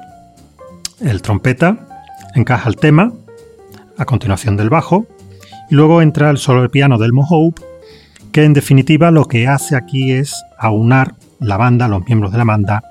el 1.00 1.22
trompeta, 1.22 2.04
encaja 2.34 2.68
el 2.68 2.76
tema 2.76 3.12
a 3.96 4.04
continuación 4.04 4.56
del 4.56 4.70
bajo 4.70 5.06
y 5.70 5.74
luego 5.74 6.02
entra 6.02 6.30
el 6.30 6.38
solo 6.38 6.62
de 6.62 6.68
piano 6.68 6.98
del 6.98 7.12
Hope, 7.14 7.62
que 8.32 8.44
en 8.44 8.54
definitiva 8.54 9.10
lo 9.10 9.26
que 9.26 9.46
hace 9.46 9.76
aquí 9.76 10.12
es 10.12 10.42
aunar 10.58 11.14
la 11.38 11.56
banda, 11.56 11.88
los 11.88 12.04
miembros 12.06 12.32
de 12.32 12.38
la 12.38 12.44
banda, 12.44 12.82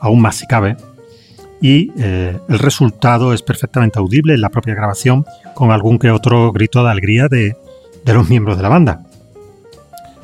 aún 0.00 0.20
más 0.20 0.36
si 0.36 0.46
cabe, 0.46 0.76
y 1.60 1.92
eh, 1.98 2.38
el 2.48 2.58
resultado 2.58 3.32
es 3.32 3.42
perfectamente 3.42 3.98
audible 3.98 4.34
en 4.34 4.40
la 4.40 4.48
propia 4.48 4.74
grabación 4.74 5.24
con 5.54 5.70
algún 5.70 5.98
que 5.98 6.10
otro 6.10 6.52
grito 6.52 6.82
de 6.82 6.90
alegría 6.90 7.28
de, 7.28 7.56
de 8.04 8.14
los 8.14 8.28
miembros 8.28 8.56
de 8.56 8.62
la 8.62 8.68
banda. 8.68 9.02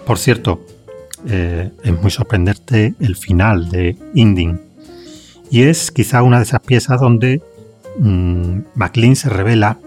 Por 0.06 0.18
cierto, 0.18 0.60
eh, 1.26 1.70
es 1.82 2.00
muy 2.00 2.10
sorprendente 2.10 2.94
el 3.00 3.16
final 3.16 3.68
de 3.68 3.96
Inding. 4.14 4.60
Y 5.50 5.62
es 5.62 5.90
quizá 5.90 6.22
una 6.22 6.38
de 6.38 6.44
esas 6.44 6.60
piezas 6.60 7.00
donde 7.00 7.40
mmm, 7.98 8.60
McLean 8.74 9.16
se 9.16 9.28
revela 9.28 9.78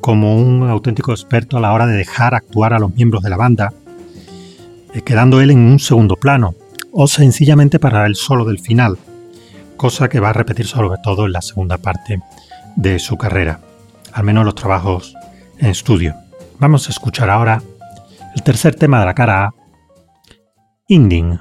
como 0.00 0.36
un 0.36 0.68
auténtico 0.68 1.12
experto 1.12 1.56
a 1.56 1.60
la 1.60 1.72
hora 1.72 1.86
de 1.86 1.96
dejar 1.96 2.34
actuar 2.34 2.72
a 2.72 2.78
los 2.78 2.94
miembros 2.94 3.22
de 3.22 3.30
la 3.30 3.36
banda, 3.36 3.72
eh, 4.94 5.02
quedando 5.02 5.40
él 5.40 5.50
en 5.50 5.58
un 5.58 5.78
segundo 5.78 6.16
plano, 6.16 6.54
o 6.92 7.06
sencillamente 7.06 7.78
para 7.78 8.06
el 8.06 8.16
solo 8.16 8.44
del 8.44 8.58
final, 8.58 8.98
cosa 9.76 10.08
que 10.08 10.20
va 10.20 10.30
a 10.30 10.34
repetir 10.34 10.66
sobre 10.66 10.98
todo 11.02 11.26
en 11.26 11.32
la 11.32 11.42
segunda 11.42 11.78
parte 11.78 12.20
de 12.76 12.98
su 12.98 13.16
carrera, 13.16 13.60
al 14.12 14.24
menos 14.24 14.44
los 14.44 14.54
trabajos 14.54 15.14
en 15.58 15.68
estudio. 15.68 16.14
Vamos 16.58 16.88
a 16.88 16.90
escuchar 16.90 17.30
ahora 17.30 17.62
el 18.34 18.42
tercer 18.42 18.74
tema 18.74 19.00
de 19.00 19.06
la 19.06 19.14
cara 19.14 19.44
A, 19.44 19.54
Inding. 20.90 21.38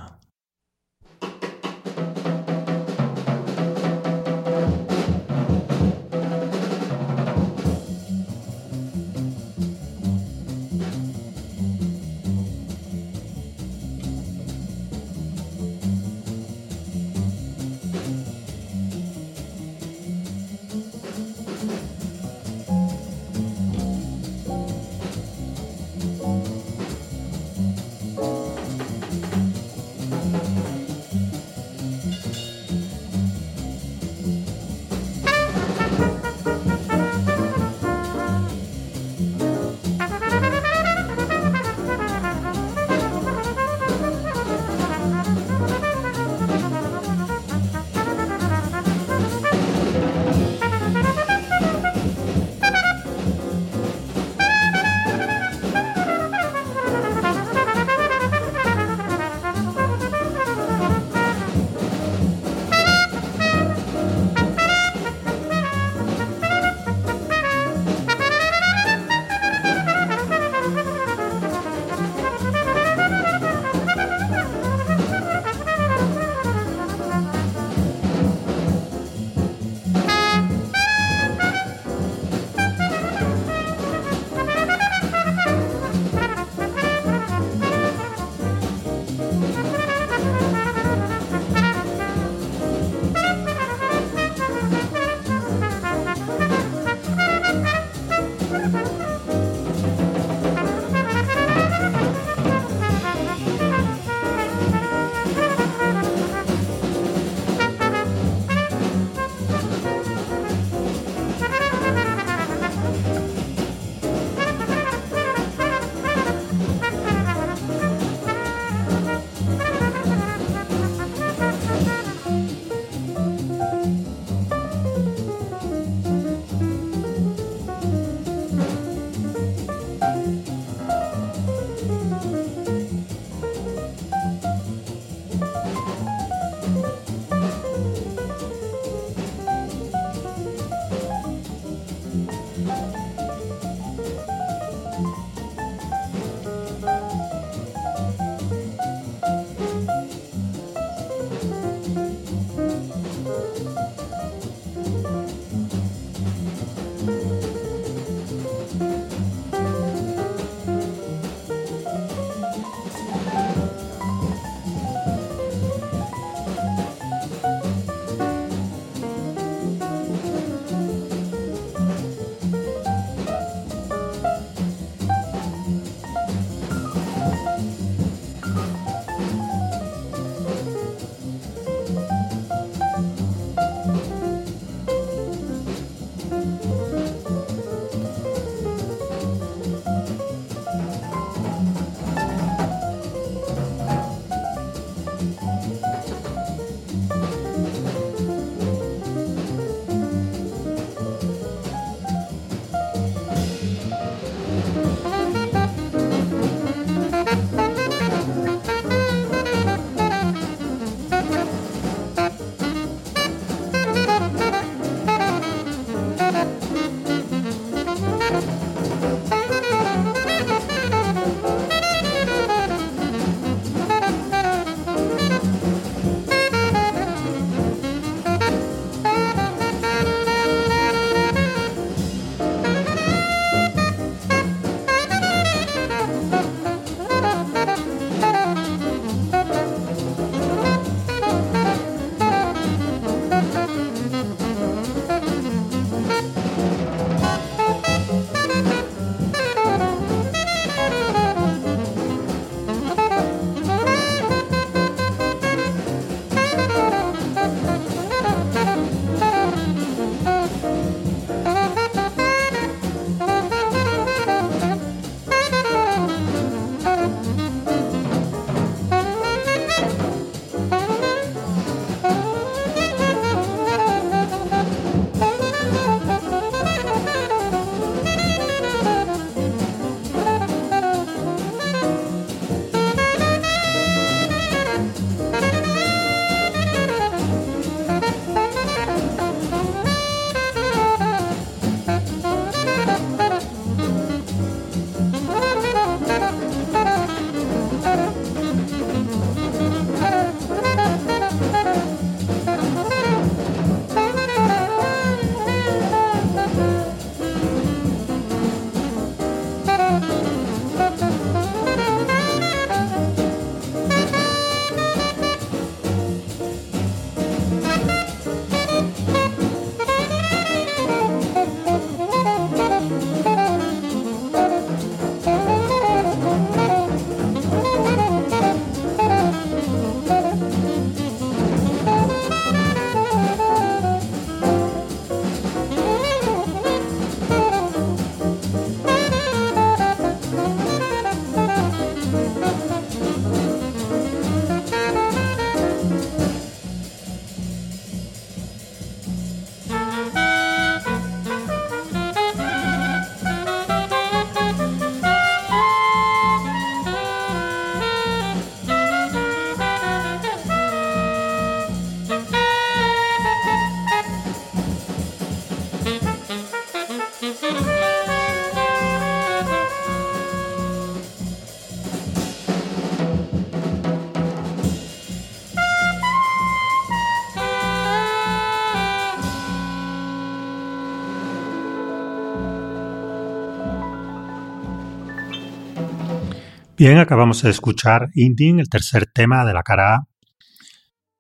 Bien, 386.80 386.98
acabamos 386.98 387.44
de 387.44 387.50
escuchar 387.50 388.08
Indie, 388.14 388.58
el 388.58 388.70
tercer 388.70 389.06
tema 389.06 389.44
de 389.44 389.54
la 389.54 389.64
cara 389.64 390.04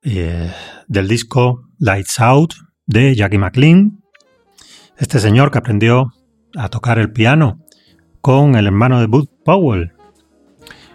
eh, 0.01 0.49
del 0.87 1.09
disco 1.09 1.63
Lights 1.79 2.17
Out 2.21 2.53
de 2.85 3.13
Jackie 3.13 3.39
McLean. 3.39 3.99
Este 4.95 5.19
señor 5.19 5.51
que 5.51 5.57
aprendió 5.57 6.13
a 6.55 6.69
tocar 6.69 6.97
el 6.97 7.11
piano 7.11 7.59
con 8.21 8.55
el 8.55 8.67
hermano 8.67 9.01
de 9.01 9.07
Bud 9.07 9.27
Powell 9.43 9.91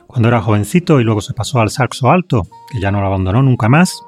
cuando 0.07 0.29
era 0.29 0.41
jovencito 0.41 0.99
y 0.99 1.05
luego 1.05 1.21
se 1.21 1.35
pasó 1.35 1.61
al 1.61 1.69
saxo 1.69 2.11
alto, 2.11 2.45
que 2.73 2.81
ya 2.81 2.91
no 2.91 3.03
lo 3.03 3.09
abandonó 3.09 3.43
nunca 3.43 3.69
más. 3.69 4.01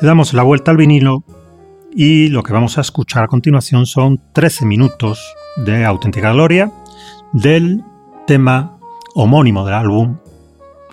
Le 0.00 0.08
damos 0.08 0.34
la 0.34 0.42
vuelta 0.42 0.72
al 0.72 0.78
vinilo 0.78 1.22
y 1.92 2.26
lo 2.26 2.42
que 2.42 2.52
vamos 2.52 2.76
a 2.76 2.80
escuchar 2.80 3.22
a 3.22 3.28
continuación 3.28 3.86
son 3.86 4.20
13 4.32 4.66
minutos 4.66 5.32
de 5.58 5.84
auténtica 5.84 6.32
gloria 6.32 6.72
del 7.32 7.84
tema 8.26 8.79
homónimo 9.14 9.64
del 9.64 9.74
álbum, 9.74 10.18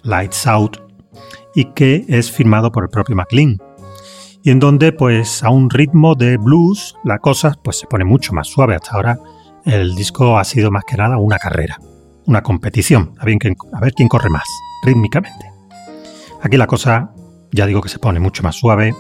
Lights 0.04 0.48
Out, 0.48 0.78
y 1.56 1.66
que 1.74 2.06
es 2.08 2.32
firmado 2.32 2.72
por 2.72 2.84
el 2.84 2.90
propio 2.90 3.16
McLean. 3.16 3.58
Y 4.44 4.52
en 4.52 4.60
donde, 4.60 4.94
pues, 4.94 5.44
a 5.44 5.50
un 5.50 5.70
ritmo 5.70 6.16
de 6.16 6.38
blues, 6.38 6.96
la 7.04 7.20
cosa 7.20 7.54
pues, 7.64 7.80
se 7.80 7.88
pone 7.88 8.06
mucho 8.06 8.34
más 8.34 8.48
suave. 8.48 8.76
Hasta 8.76 8.92
ahora 8.94 9.20
el 9.66 9.96
disco 9.96 10.38
ha 10.38 10.44
sido 10.44 10.72
más 10.72 10.84
que 10.86 10.96
nada 10.96 11.18
una 11.18 11.38
carrera, 11.38 11.78
una 12.26 12.42
competición, 12.42 13.14
a 13.20 13.26
ver 13.26 13.38
a 13.74 13.80
ver 13.80 13.94
quién 13.94 14.08
corre 14.08 14.30
más, 14.30 14.48
rítmicamente. 14.84 15.52
Aquí 16.42 16.56
la 16.56 16.68
cosa, 16.68 17.12
ya 17.52 17.66
digo 17.66 17.82
que 17.82 17.90
se 17.90 18.00
pone 18.00 18.20
mucho 18.20 18.44
más 18.44 18.56
suave, 18.56 18.96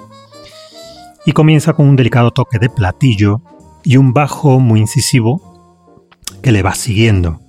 y 1.25 1.31
comienza 1.33 1.73
con 1.73 1.87
un 1.87 1.95
delicado 1.95 2.31
toque 2.31 2.57
de 2.57 2.69
platillo 2.69 3.41
y 3.83 3.97
un 3.97 4.13
bajo 4.13 4.59
muy 4.59 4.79
incisivo 4.79 5.41
que 6.41 6.51
le 6.51 6.63
va 6.63 6.73
siguiendo. 6.73 7.46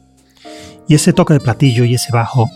Y 0.89 0.95
ese 0.95 1.13
toque 1.13 1.35
de 1.35 1.41
platillo 1.41 1.85
y 1.85 1.95
ese 1.95 2.11
bajo 2.13 2.51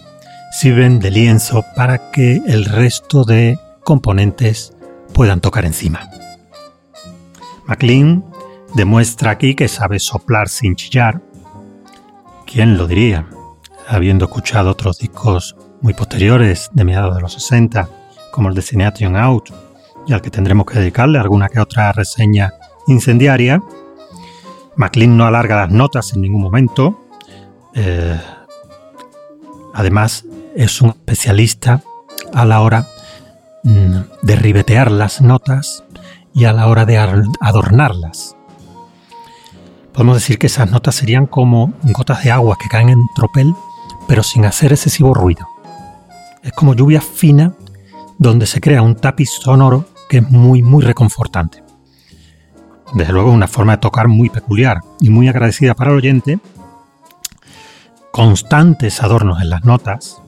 sirven 0.53 0.99
de 0.99 1.11
lienzo 1.11 1.65
para 1.77 2.11
que 2.11 2.43
el 2.47 2.65
resto 2.65 3.25
de 3.25 3.59
componentes 3.85 4.73
puedan 5.13 5.41
tocar 5.41 5.65
encima. 5.65 6.11
McLean 7.67 8.25
demuestra 8.75 9.31
aquí 9.33 9.55
que 9.55 9.69
sabe 9.69 9.99
soplar 9.99 10.49
sin 10.49 10.77
chillar. 10.77 11.21
¿Quién 12.47 12.77
lo 12.77 12.87
diría? 12.87 13.29
Habiendo 13.89 14.25
escuchado 14.25 14.71
otros 14.71 14.99
discos 14.99 15.57
muy 15.81 15.95
posteriores 15.95 16.71
de 16.73 16.85
mediados 16.85 17.15
de 17.15 17.21
los 17.21 17.35
60, 17.35 17.89
como 18.31 18.49
el 18.49 18.55
de 18.55 18.63
Cineation 18.63 19.17
Out, 19.17 19.51
y 20.07 20.13
al 20.13 20.23
que 20.23 20.31
tendremos 20.31 20.67
que 20.67 20.79
dedicarle 20.79 21.19
alguna 21.19 21.49
que 21.49 21.61
otra 21.61 21.93
reseña 21.93 22.53
incendiaria, 22.87 23.63
McLean 24.77 25.17
no 25.17 25.27
alarga 25.27 25.57
las 25.57 25.71
notas 25.71 26.15
en 26.15 26.23
ningún 26.23 26.43
momento, 26.43 27.02
eh, 27.75 28.21
además, 29.75 30.25
es 30.55 30.81
un 30.83 30.91
especialista 30.91 31.83
a 32.33 32.45
la 32.45 32.61
hora 32.61 32.87
mm, 33.65 33.97
de 34.23 34.37
ribetear 34.37 34.91
las 34.91 35.21
notas 35.21 35.85
y 36.35 36.45
a 36.45 36.53
la 36.53 36.67
hora 36.67 36.85
de 36.85 36.99
adornarlas. 37.41 38.37
Podemos 39.93 40.17
decir 40.17 40.39
que 40.39 40.47
esas 40.47 40.71
notas 40.71 40.95
serían 40.95 41.27
como 41.27 41.75
gotas 41.83 42.25
de 42.25 42.31
agua 42.31 42.57
que 42.61 42.69
caen 42.69 42.89
en 42.89 43.07
tropel, 43.15 43.55
pero 44.09 44.23
sin 44.23 44.47
hacer 44.47 44.73
excesivo 44.73 45.13
ruido. 45.13 45.47
Es 46.43 46.53
como 46.53 46.75
lluvia 46.75 47.01
fina 47.01 47.53
donde 48.19 48.47
se 48.47 48.61
crea 48.61 48.83
un 48.83 48.95
tapiz 48.95 49.31
sonoro 49.31 49.85
que 50.09 50.19
es 50.19 50.31
muy, 50.31 50.63
muy 50.63 50.83
reconfortante. 50.83 51.63
Desde 52.95 53.13
luego, 53.13 53.31
una 53.31 53.49
forma 53.49 53.73
de 53.73 53.79
tocar 53.79 54.09
muy 54.09 54.29
peculiar 54.29 54.81
y 55.01 55.11
muy 55.11 55.29
agradecida 55.29 55.75
para 55.75 55.91
el 55.91 55.97
oyente, 55.97 56.39
constantes 58.13 59.03
adornos 59.03 59.41
en 59.41 59.51
las 59.51 59.65
notas, 59.65 60.23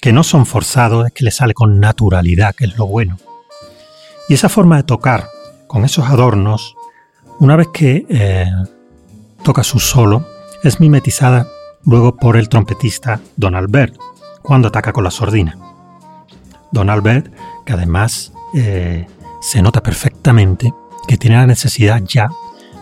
que 0.00 0.12
no 0.12 0.22
son 0.24 0.44
forzados, 0.44 1.06
es 1.06 1.12
que 1.12 1.24
le 1.24 1.30
sale 1.30 1.54
con 1.54 1.80
naturalidad, 1.80 2.54
que 2.54 2.66
es 2.66 2.76
lo 2.76 2.86
bueno. 2.86 3.16
Y 4.28 4.34
esa 4.34 4.48
forma 4.48 4.76
de 4.76 4.82
tocar 4.82 5.28
con 5.68 5.84
esos 5.84 6.06
adornos, 6.06 6.74
una 7.38 7.56
vez 7.56 7.68
que 7.72 8.04
eh, 8.08 8.50
toca 9.42 9.62
su 9.62 9.78
solo, 9.78 10.26
es 10.62 10.80
mimetizada 10.80 11.48
luego 11.84 12.16
por 12.16 12.36
el 12.36 12.48
trompetista 12.48 13.20
Don 13.36 13.54
Albert, 13.54 13.96
cuando 14.42 14.68
ataca 14.68 14.92
con 14.92 15.04
la 15.04 15.10
sordina. 15.10 15.56
Don 16.72 16.90
Albert, 16.90 17.32
que 17.64 17.72
además 17.72 18.32
eh, 18.52 19.06
se 19.40 19.62
nota 19.62 19.80
perfectamente 19.82 20.74
que 21.06 21.16
tiene 21.16 21.36
la 21.36 21.46
necesidad 21.46 22.02
ya 22.02 22.30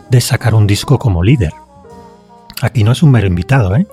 de 0.09 0.21
sacar 0.23 0.55
un 0.55 0.67
disco 0.67 0.99
como 0.99 1.23
líder. 1.23 1.53
Aquí 2.63 2.85
no 2.85 2.93
es 2.93 3.03
un 3.03 3.11
mero 3.11 3.27
invitado, 3.27 3.77
¿eh? 3.77 3.87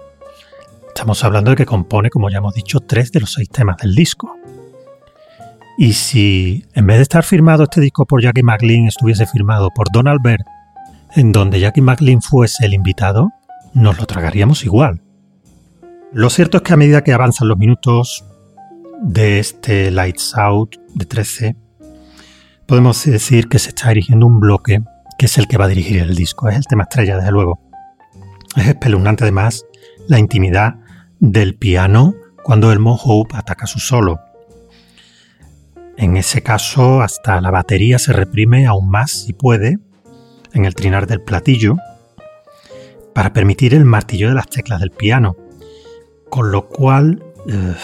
Estamos 0.94 1.24
hablando 1.24 1.52
de 1.52 1.56
que 1.56 1.66
compone, 1.66 2.10
como 2.10 2.30
ya 2.30 2.40
hemos 2.40 2.54
dicho, 2.54 2.82
tres 2.82 3.14
de 3.14 3.22
los 3.22 3.32
seis 3.32 3.50
temas 3.50 3.78
del 3.78 3.96
disco. 3.96 4.36
Y 5.78 5.94
si 5.94 6.66
en 6.74 6.86
vez 6.86 6.98
de 6.98 7.04
estar 7.04 7.24
firmado 7.24 7.64
este 7.64 7.80
disco 7.80 8.06
por 8.06 8.22
Jackie 8.22 8.44
McLean 8.44 8.88
estuviese 8.88 9.26
firmado 9.26 9.70
por 9.74 9.90
Don 9.92 10.10
Albert, 10.10 10.46
en 11.16 11.32
donde 11.32 11.62
Jackie 11.62 11.82
McLean 11.82 12.22
fuese 12.22 12.66
el 12.66 12.74
invitado, 12.74 13.30
nos 13.74 13.98
lo 13.98 14.06
tragaríamos 14.06 14.66
igual. 14.66 15.02
Lo 16.12 16.30
cierto 16.30 16.58
es 16.58 16.64
que 16.64 16.74
a 16.74 16.78
medida 16.78 17.04
que 17.04 17.14
avanzan 17.14 17.48
los 17.48 17.58
minutos 17.58 18.26
de 19.02 19.40
este 19.40 19.92
Lights 19.92 20.36
Out 20.36 20.76
de 20.94 21.06
13, 21.06 21.56
podemos 22.68 23.06
decir 23.06 23.48
que 23.48 23.60
se 23.60 23.70
está 23.70 23.92
erigiendo 23.92 24.28
un 24.28 24.42
bloque 24.42 24.84
que 25.18 25.28
es 25.28 25.38
el 25.38 25.48
que 25.48 25.58
va 25.58 25.66
a 25.66 25.70
dirigir 25.70 26.02
el 26.02 26.16
disco. 26.16 26.50
Es 26.50 26.58
el 26.58 26.66
tema 26.66 26.84
estrella, 26.84 27.16
desde 27.16 27.32
luego. 27.32 27.62
Es 28.58 28.68
espeluznante 28.68 29.24
además 29.24 29.66
la 30.08 30.20
intimidad 30.20 30.76
del 31.22 31.56
piano 31.56 32.16
cuando 32.44 32.72
el 32.72 32.80
Hope 32.84 33.38
ataca 33.38 33.68
su 33.68 33.80
solo. 33.80 34.20
En 35.96 36.18
ese 36.18 36.42
caso, 36.42 37.02
hasta 37.02 37.40
la 37.42 37.52
batería 37.52 38.00
se 38.00 38.12
reprime 38.12 38.66
aún 38.66 38.90
más 38.90 39.12
si 39.12 39.34
puede 39.34 39.78
en 40.52 40.66
el 40.66 40.74
trinar 40.74 41.06
del 41.06 41.22
platillo 41.22 41.78
para 43.14 43.34
permitir 43.34 43.76
el 43.76 43.86
martillo 43.86 44.30
de 44.30 44.34
las 44.34 44.48
teclas 44.48 44.80
del 44.80 44.90
piano. 44.90 45.38
Con 46.30 46.52
lo 46.52 46.68
cual, 46.68 47.24
eh, 47.48 47.76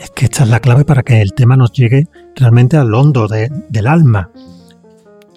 es 0.00 0.10
que 0.10 0.24
esta 0.24 0.42
es 0.42 0.50
la 0.50 0.58
clave 0.58 0.84
para 0.84 1.04
que 1.04 1.22
el 1.22 1.32
tema 1.32 1.56
nos 1.56 1.72
llegue 1.72 2.08
realmente 2.34 2.76
al 2.76 2.92
hondo 2.92 3.28
del 3.28 3.86
alma. 3.86 4.32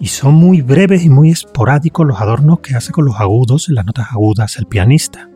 Y 0.00 0.08
son 0.08 0.34
muy 0.34 0.60
breves 0.60 1.04
y 1.04 1.08
muy 1.08 1.30
esporádicos 1.30 2.04
los 2.04 2.20
adornos 2.20 2.60
que 2.60 2.74
hace 2.74 2.90
con 2.90 3.04
los 3.04 3.20
agudos 3.20 3.68
en 3.68 3.76
las 3.76 3.86
notas 3.86 4.08
agudas 4.10 4.56
el 4.56 4.66
pianista. 4.66 5.30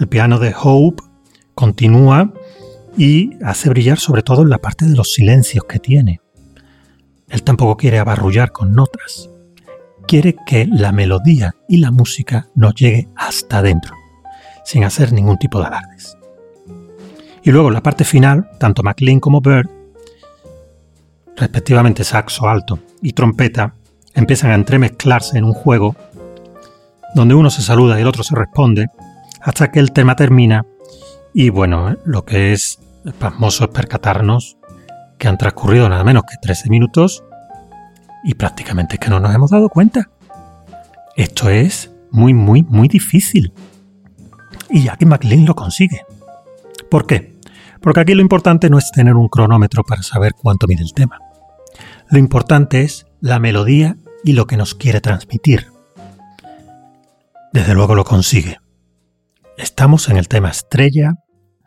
El 0.00 0.08
piano 0.08 0.38
de 0.38 0.54
Hope 0.58 1.02
continúa 1.54 2.32
y 2.96 3.36
hace 3.44 3.68
brillar 3.68 3.98
sobre 3.98 4.22
todo 4.22 4.42
en 4.42 4.48
la 4.48 4.56
parte 4.56 4.86
de 4.86 4.96
los 4.96 5.12
silencios 5.12 5.64
que 5.68 5.78
tiene. 5.78 6.22
Él 7.28 7.42
tampoco 7.42 7.76
quiere 7.76 7.98
abarrullar 7.98 8.50
con 8.50 8.72
notas. 8.72 9.28
Quiere 10.08 10.36
que 10.46 10.66
la 10.66 10.90
melodía 10.90 11.54
y 11.68 11.76
la 11.76 11.90
música 11.90 12.48
nos 12.54 12.74
llegue 12.76 13.10
hasta 13.14 13.58
adentro, 13.58 13.94
sin 14.64 14.84
hacer 14.84 15.12
ningún 15.12 15.36
tipo 15.36 15.60
de 15.60 15.66
alardes. 15.66 16.16
Y 17.42 17.50
luego 17.50 17.68
en 17.68 17.74
la 17.74 17.82
parte 17.82 18.04
final, 18.04 18.48
tanto 18.58 18.82
McLean 18.82 19.20
como 19.20 19.42
Bird, 19.42 19.68
respectivamente 21.36 22.04
saxo 22.04 22.48
alto 22.48 22.78
y 23.02 23.12
trompeta, 23.12 23.74
empiezan 24.14 24.50
a 24.50 24.54
entremezclarse 24.54 25.36
en 25.36 25.44
un 25.44 25.52
juego 25.52 25.94
donde 27.14 27.34
uno 27.34 27.50
se 27.50 27.60
saluda 27.60 27.98
y 27.98 28.00
el 28.00 28.08
otro 28.08 28.22
se 28.22 28.34
responde, 28.34 28.86
hasta 29.42 29.70
que 29.70 29.80
el 29.80 29.92
tema 29.92 30.16
termina 30.16 30.66
y 31.32 31.50
bueno, 31.50 31.96
lo 32.04 32.24
que 32.24 32.52
es 32.52 32.80
pasmoso 33.18 33.64
es 33.64 33.70
percatarnos 33.70 34.58
que 35.18 35.28
han 35.28 35.38
transcurrido 35.38 35.88
nada 35.88 36.04
menos 36.04 36.24
que 36.24 36.36
13 36.40 36.70
minutos 36.70 37.24
y 38.24 38.34
prácticamente 38.34 38.94
es 38.94 39.00
que 39.00 39.10
no 39.10 39.20
nos 39.20 39.34
hemos 39.34 39.50
dado 39.50 39.68
cuenta. 39.68 40.10
Esto 41.16 41.48
es 41.48 41.90
muy, 42.10 42.34
muy, 42.34 42.62
muy 42.62 42.88
difícil. 42.88 43.52
Y 44.68 44.84
ya 44.84 44.96
que 44.96 45.06
McLean 45.06 45.46
lo 45.46 45.54
consigue. 45.54 46.02
¿Por 46.90 47.06
qué? 47.06 47.38
Porque 47.80 48.00
aquí 48.00 48.14
lo 48.14 48.22
importante 48.22 48.68
no 48.68 48.78
es 48.78 48.90
tener 48.90 49.14
un 49.14 49.28
cronómetro 49.28 49.84
para 49.84 50.02
saber 50.02 50.32
cuánto 50.34 50.66
mide 50.66 50.82
el 50.82 50.92
tema. 50.92 51.18
Lo 52.08 52.18
importante 52.18 52.82
es 52.82 53.06
la 53.20 53.38
melodía 53.38 53.96
y 54.24 54.32
lo 54.32 54.46
que 54.46 54.56
nos 54.56 54.74
quiere 54.74 55.00
transmitir. 55.00 55.68
Desde 57.52 57.74
luego 57.74 57.94
lo 57.94 58.04
consigue. 58.04 58.58
Estamos 59.60 60.08
en 60.08 60.16
el 60.16 60.26
tema 60.26 60.48
estrella 60.48 61.16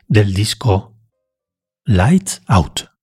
del 0.08 0.34
disco 0.34 0.96
Lights 1.84 2.42
Out. 2.48 2.93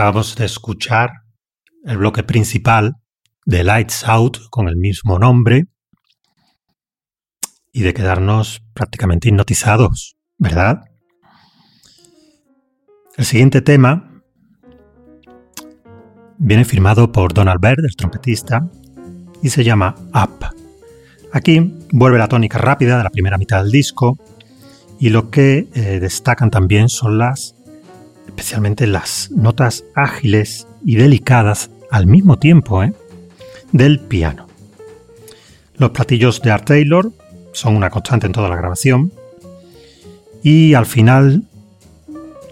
Acabamos 0.00 0.34
de 0.34 0.46
escuchar 0.46 1.10
el 1.84 1.98
bloque 1.98 2.22
principal 2.22 2.94
de 3.44 3.62
Lights 3.64 4.04
Out 4.08 4.38
con 4.48 4.66
el 4.66 4.78
mismo 4.78 5.18
nombre 5.18 5.66
y 7.70 7.82
de 7.82 7.92
quedarnos 7.92 8.62
prácticamente 8.72 9.28
hipnotizados, 9.28 10.16
¿verdad? 10.38 10.80
El 13.18 13.26
siguiente 13.26 13.60
tema 13.60 14.22
viene 16.38 16.64
firmado 16.64 17.12
por 17.12 17.34
Donald 17.34 17.60
Baird, 17.60 17.84
el 17.84 17.94
trompetista, 17.94 18.70
y 19.42 19.50
se 19.50 19.64
llama 19.64 19.96
Up. 20.14 20.46
Aquí 21.30 21.74
vuelve 21.92 22.16
la 22.16 22.28
tónica 22.28 22.56
rápida 22.56 22.96
de 22.96 23.04
la 23.04 23.10
primera 23.10 23.36
mitad 23.36 23.62
del 23.62 23.70
disco 23.70 24.16
y 24.98 25.10
lo 25.10 25.30
que 25.30 25.68
eh, 25.74 26.00
destacan 26.00 26.50
también 26.50 26.88
son 26.88 27.18
las 27.18 27.54
especialmente 28.40 28.86
las 28.86 29.30
notas 29.30 29.84
ágiles 29.94 30.66
y 30.82 30.96
delicadas 30.96 31.70
al 31.90 32.06
mismo 32.06 32.38
tiempo 32.38 32.82
¿eh? 32.82 32.94
del 33.70 34.00
piano. 34.00 34.46
Los 35.76 35.90
platillos 35.90 36.40
de 36.40 36.50
Art 36.50 36.64
Taylor 36.64 37.12
son 37.52 37.76
una 37.76 37.90
constante 37.90 38.26
en 38.26 38.32
toda 38.32 38.48
la 38.48 38.56
grabación 38.56 39.12
y 40.42 40.72
al 40.72 40.86
final, 40.86 41.44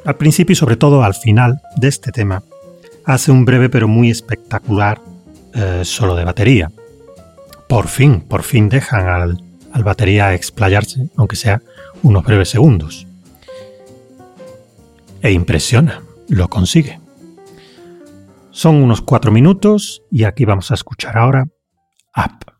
al 0.04 0.16
principio 0.16 0.52
y 0.52 0.56
sobre 0.56 0.76
todo 0.76 1.02
al 1.02 1.14
final 1.14 1.62
de 1.76 1.88
este 1.88 2.12
tema, 2.12 2.42
hace 3.04 3.32
un 3.32 3.46
breve 3.46 3.70
pero 3.70 3.88
muy 3.88 4.10
espectacular 4.10 5.00
eh, 5.54 5.80
solo 5.84 6.14
de 6.16 6.24
batería. 6.24 6.70
Por 7.66 7.88
fin, 7.88 8.20
por 8.20 8.42
fin 8.42 8.68
dejan 8.68 9.08
al, 9.08 9.42
al 9.72 9.84
batería 9.84 10.34
explayarse, 10.34 11.08
aunque 11.16 11.36
sea 11.36 11.62
unos 12.02 12.24
breves 12.24 12.50
segundos. 12.50 13.07
E 15.22 15.32
impresiona, 15.32 16.02
lo 16.28 16.48
consigue. 16.48 17.00
Son 18.50 18.76
unos 18.76 19.00
cuatro 19.02 19.30
minutos 19.30 20.02
y 20.10 20.24
aquí 20.24 20.44
vamos 20.44 20.70
a 20.70 20.74
escuchar 20.74 21.16
ahora 21.16 21.48
Up. 22.16 22.57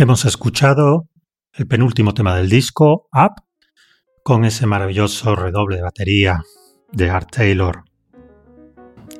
Hemos 0.00 0.24
escuchado 0.26 1.08
el 1.54 1.66
penúltimo 1.66 2.14
tema 2.14 2.36
del 2.36 2.48
disco, 2.48 3.08
Up, 3.12 3.42
con 4.22 4.44
ese 4.44 4.64
maravilloso 4.64 5.34
redoble 5.34 5.74
de 5.74 5.82
batería 5.82 6.40
de 6.92 7.10
Art 7.10 7.30
Taylor. 7.32 7.82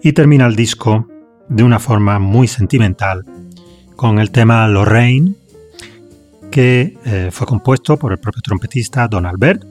Y 0.05 0.13
termina 0.13 0.47
el 0.47 0.55
disco 0.55 1.09
de 1.49 1.65
una 1.65 1.81
forma 1.81 2.21
muy 2.21 2.47
sentimental 2.47 3.25
con 3.97 4.21
el 4.21 4.31
tema 4.31 4.69
Lorraine, 4.69 5.35
que 6.53 6.97
eh, 7.05 7.31
fue 7.33 7.49
compuesto 7.49 7.97
por 7.97 8.13
el 8.13 8.21
propio 8.21 8.41
trompetista 8.41 9.09
Don 9.09 9.27
Albert, 9.27 9.65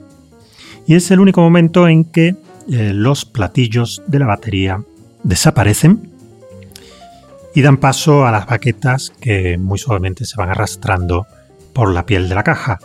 y 0.86 0.94
es 0.94 1.10
el 1.10 1.20
único 1.20 1.40
momento 1.40 1.88
en 1.88 2.04
que 2.04 2.36
eh, 2.70 2.92
los 2.92 3.24
platillos 3.24 4.02
de 4.08 4.18
la 4.18 4.26
batería 4.26 4.84
desaparecen 5.22 6.07
y 7.58 7.60
dan 7.60 7.78
paso 7.78 8.24
a 8.24 8.30
las 8.30 8.46
baquetas 8.46 9.12
que 9.20 9.58
muy 9.58 9.80
suavemente 9.80 10.24
se 10.24 10.36
van 10.36 10.48
arrastrando 10.48 11.26
por 11.72 11.92
la 11.92 12.06
piel 12.06 12.28
de 12.28 12.36
la 12.36 12.44
caja. 12.44 12.78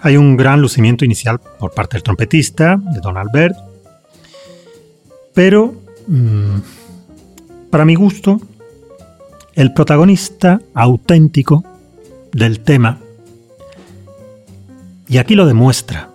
Hay 0.00 0.18
un 0.18 0.36
gran 0.36 0.60
lucimiento 0.60 1.06
inicial 1.06 1.40
por 1.58 1.72
parte 1.72 1.96
del 1.96 2.02
trompetista, 2.02 2.76
de 2.76 3.00
Don 3.00 3.16
Albert, 3.16 3.56
pero 5.32 5.74
mm, 6.06 6.58
para 7.70 7.86
mi 7.86 7.94
gusto, 7.94 8.38
el 9.54 9.72
protagonista 9.72 10.60
auténtico 10.74 11.64
del 12.32 12.60
tema, 12.60 12.98
y 15.08 15.16
aquí 15.16 15.34
lo 15.34 15.46
demuestra, 15.46 16.10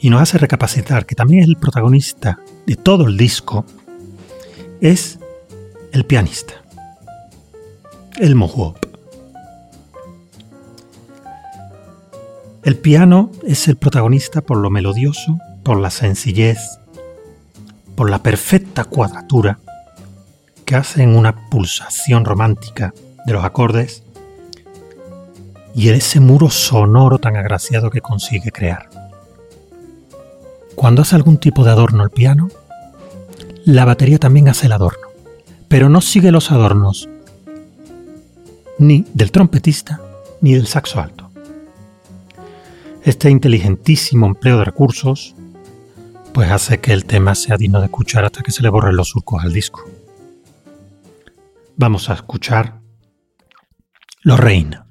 y 0.00 0.10
nos 0.10 0.22
hace 0.22 0.38
recapacitar 0.38 1.06
que 1.06 1.14
también 1.14 1.44
es 1.44 1.48
el 1.48 1.56
protagonista 1.56 2.40
de 2.66 2.74
todo 2.74 3.06
el 3.06 3.16
disco, 3.16 3.64
es 4.80 5.20
el 5.92 6.04
pianista, 6.04 6.54
el 8.18 8.34
Mohop. 8.34 8.76
El 12.64 12.76
piano 12.76 13.30
es 13.46 13.68
el 13.68 13.76
protagonista 13.76 14.40
por 14.40 14.58
lo 14.58 14.70
melodioso, 14.70 15.38
por 15.62 15.78
la 15.78 15.90
sencillez, 15.90 16.58
por 17.94 18.10
la 18.10 18.22
perfecta 18.22 18.84
cuadratura 18.84 19.58
que 20.64 20.74
hacen 20.74 21.16
una 21.16 21.48
pulsación 21.48 22.24
romántica 22.24 22.92
de 23.24 23.32
los 23.32 23.44
acordes 23.44 24.02
y 25.74 25.90
ese 25.90 26.20
muro 26.20 26.50
sonoro 26.50 27.18
tan 27.18 27.36
agraciado 27.36 27.90
que 27.90 28.00
consigue 28.00 28.50
crear. 28.50 28.88
Cuando 30.74 31.02
hace 31.02 31.16
algún 31.16 31.38
tipo 31.38 31.64
de 31.64 31.70
adorno 31.70 32.02
el 32.02 32.10
piano, 32.10 32.50
la 33.64 33.84
batería 33.84 34.18
también 34.18 34.48
hace 34.48 34.66
el 34.66 34.72
adorno 34.72 35.05
pero 35.68 35.88
no 35.88 36.00
sigue 36.00 36.30
los 36.32 36.52
adornos 36.52 37.08
ni 38.78 39.04
del 39.14 39.32
trompetista 39.32 40.00
ni 40.40 40.54
del 40.54 40.66
saxo 40.66 41.00
alto. 41.00 41.30
Este 43.02 43.30
inteligentísimo 43.30 44.26
empleo 44.26 44.58
de 44.58 44.64
recursos 44.64 45.34
pues 46.32 46.50
hace 46.50 46.80
que 46.80 46.92
el 46.92 47.06
tema 47.06 47.34
sea 47.34 47.56
digno 47.56 47.80
de 47.80 47.86
escuchar 47.86 48.24
hasta 48.24 48.42
que 48.42 48.52
se 48.52 48.62
le 48.62 48.68
borren 48.68 48.96
los 48.96 49.08
surcos 49.08 49.42
al 49.42 49.52
disco. 49.52 49.84
Vamos 51.76 52.10
a 52.10 52.14
escuchar 52.14 52.80
Lorraine. 54.22 54.85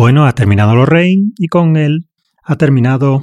Bueno, 0.00 0.24
ha 0.24 0.34
terminado 0.34 0.74
Lorraine 0.74 1.32
y 1.36 1.48
con 1.48 1.76
él 1.76 2.08
ha 2.42 2.56
terminado 2.56 3.22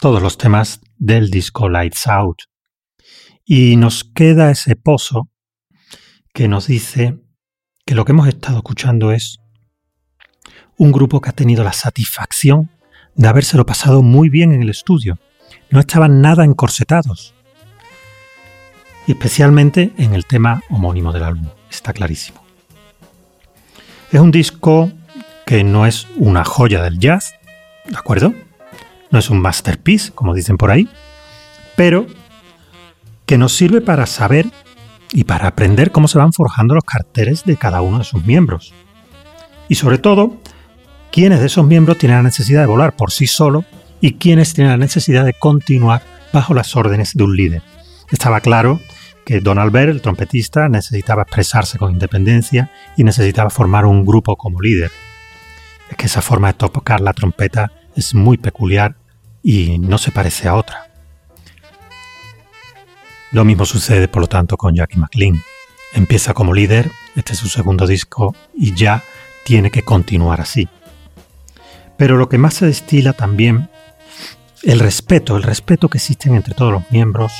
todos 0.00 0.22
los 0.22 0.38
temas 0.38 0.80
del 0.96 1.30
disco 1.30 1.68
Lights 1.68 2.06
Out. 2.06 2.38
Y 3.44 3.76
nos 3.76 4.02
queda 4.02 4.50
ese 4.50 4.76
pozo 4.76 5.28
que 6.32 6.48
nos 6.48 6.68
dice 6.68 7.18
que 7.84 7.94
lo 7.94 8.06
que 8.06 8.12
hemos 8.12 8.28
estado 8.28 8.56
escuchando 8.56 9.12
es 9.12 9.36
un 10.78 10.90
grupo 10.90 11.20
que 11.20 11.28
ha 11.28 11.34
tenido 11.34 11.62
la 11.64 11.74
satisfacción 11.74 12.70
de 13.14 13.28
habérselo 13.28 13.66
pasado 13.66 14.00
muy 14.00 14.30
bien 14.30 14.54
en 14.54 14.62
el 14.62 14.70
estudio. 14.70 15.18
No 15.68 15.80
estaban 15.80 16.22
nada 16.22 16.46
encorsetados. 16.46 17.34
Y 19.06 19.12
especialmente 19.12 19.92
en 19.98 20.14
el 20.14 20.24
tema 20.24 20.62
homónimo 20.70 21.12
del 21.12 21.24
álbum. 21.24 21.50
Está 21.70 21.92
clarísimo. 21.92 22.42
Es 24.10 24.18
un 24.18 24.30
disco 24.30 24.90
que 25.46 25.62
no 25.62 25.86
es 25.86 26.08
una 26.16 26.44
joya 26.44 26.82
del 26.82 26.98
jazz, 26.98 27.36
¿de 27.88 27.96
acuerdo? 27.96 28.34
No 29.12 29.20
es 29.20 29.30
un 29.30 29.40
masterpiece, 29.40 30.10
como 30.12 30.34
dicen 30.34 30.58
por 30.58 30.72
ahí, 30.72 30.88
pero 31.76 32.06
que 33.26 33.38
nos 33.38 33.54
sirve 33.54 33.80
para 33.80 34.06
saber 34.06 34.46
y 35.12 35.22
para 35.22 35.46
aprender 35.46 35.92
cómo 35.92 36.08
se 36.08 36.18
van 36.18 36.32
forjando 36.32 36.74
los 36.74 36.84
carteles 36.84 37.44
de 37.44 37.56
cada 37.56 37.80
uno 37.80 37.98
de 37.98 38.04
sus 38.04 38.26
miembros. 38.26 38.74
Y 39.68 39.76
sobre 39.76 39.98
todo, 39.98 40.36
quiénes 41.12 41.38
de 41.38 41.46
esos 41.46 41.64
miembros 41.64 41.96
tienen 41.96 42.18
la 42.18 42.24
necesidad 42.24 42.62
de 42.62 42.66
volar 42.66 42.96
por 42.96 43.12
sí 43.12 43.28
solo 43.28 43.64
y 44.00 44.14
quiénes 44.14 44.52
tienen 44.52 44.72
la 44.72 44.84
necesidad 44.84 45.24
de 45.24 45.32
continuar 45.32 46.02
bajo 46.32 46.54
las 46.54 46.74
órdenes 46.74 47.14
de 47.14 47.22
un 47.22 47.36
líder. 47.36 47.62
Estaba 48.10 48.40
claro 48.40 48.80
que 49.24 49.40
Don 49.40 49.60
Albert, 49.60 49.90
el 49.90 50.02
trompetista, 50.02 50.68
necesitaba 50.68 51.22
expresarse 51.22 51.78
con 51.78 51.92
independencia 51.92 52.72
y 52.96 53.04
necesitaba 53.04 53.50
formar 53.50 53.86
un 53.86 54.04
grupo 54.04 54.36
como 54.36 54.60
líder 54.60 54.90
es 55.90 55.96
que 55.96 56.06
esa 56.06 56.22
forma 56.22 56.48
de 56.48 56.54
tocar 56.54 57.00
la 57.00 57.12
trompeta 57.12 57.72
es 57.94 58.14
muy 58.14 58.38
peculiar 58.38 58.96
y 59.42 59.78
no 59.78 59.98
se 59.98 60.10
parece 60.10 60.48
a 60.48 60.54
otra. 60.54 60.90
Lo 63.32 63.44
mismo 63.44 63.64
sucede, 63.64 64.08
por 64.08 64.22
lo 64.22 64.28
tanto, 64.28 64.56
con 64.56 64.74
Jackie 64.74 64.98
McLean. 64.98 65.42
Empieza 65.92 66.34
como 66.34 66.54
líder, 66.54 66.90
este 67.14 67.32
es 67.32 67.38
su 67.38 67.48
segundo 67.48 67.86
disco, 67.86 68.34
y 68.54 68.74
ya 68.74 69.02
tiene 69.44 69.70
que 69.70 69.82
continuar 69.82 70.40
así. 70.40 70.68
Pero 71.96 72.16
lo 72.16 72.28
que 72.28 72.38
más 72.38 72.54
se 72.54 72.66
destila 72.66 73.12
también, 73.12 73.68
el 74.62 74.80
respeto, 74.80 75.36
el 75.36 75.42
respeto 75.42 75.88
que 75.88 75.98
existe 75.98 76.28
entre 76.28 76.54
todos 76.54 76.72
los 76.72 76.90
miembros, 76.90 77.32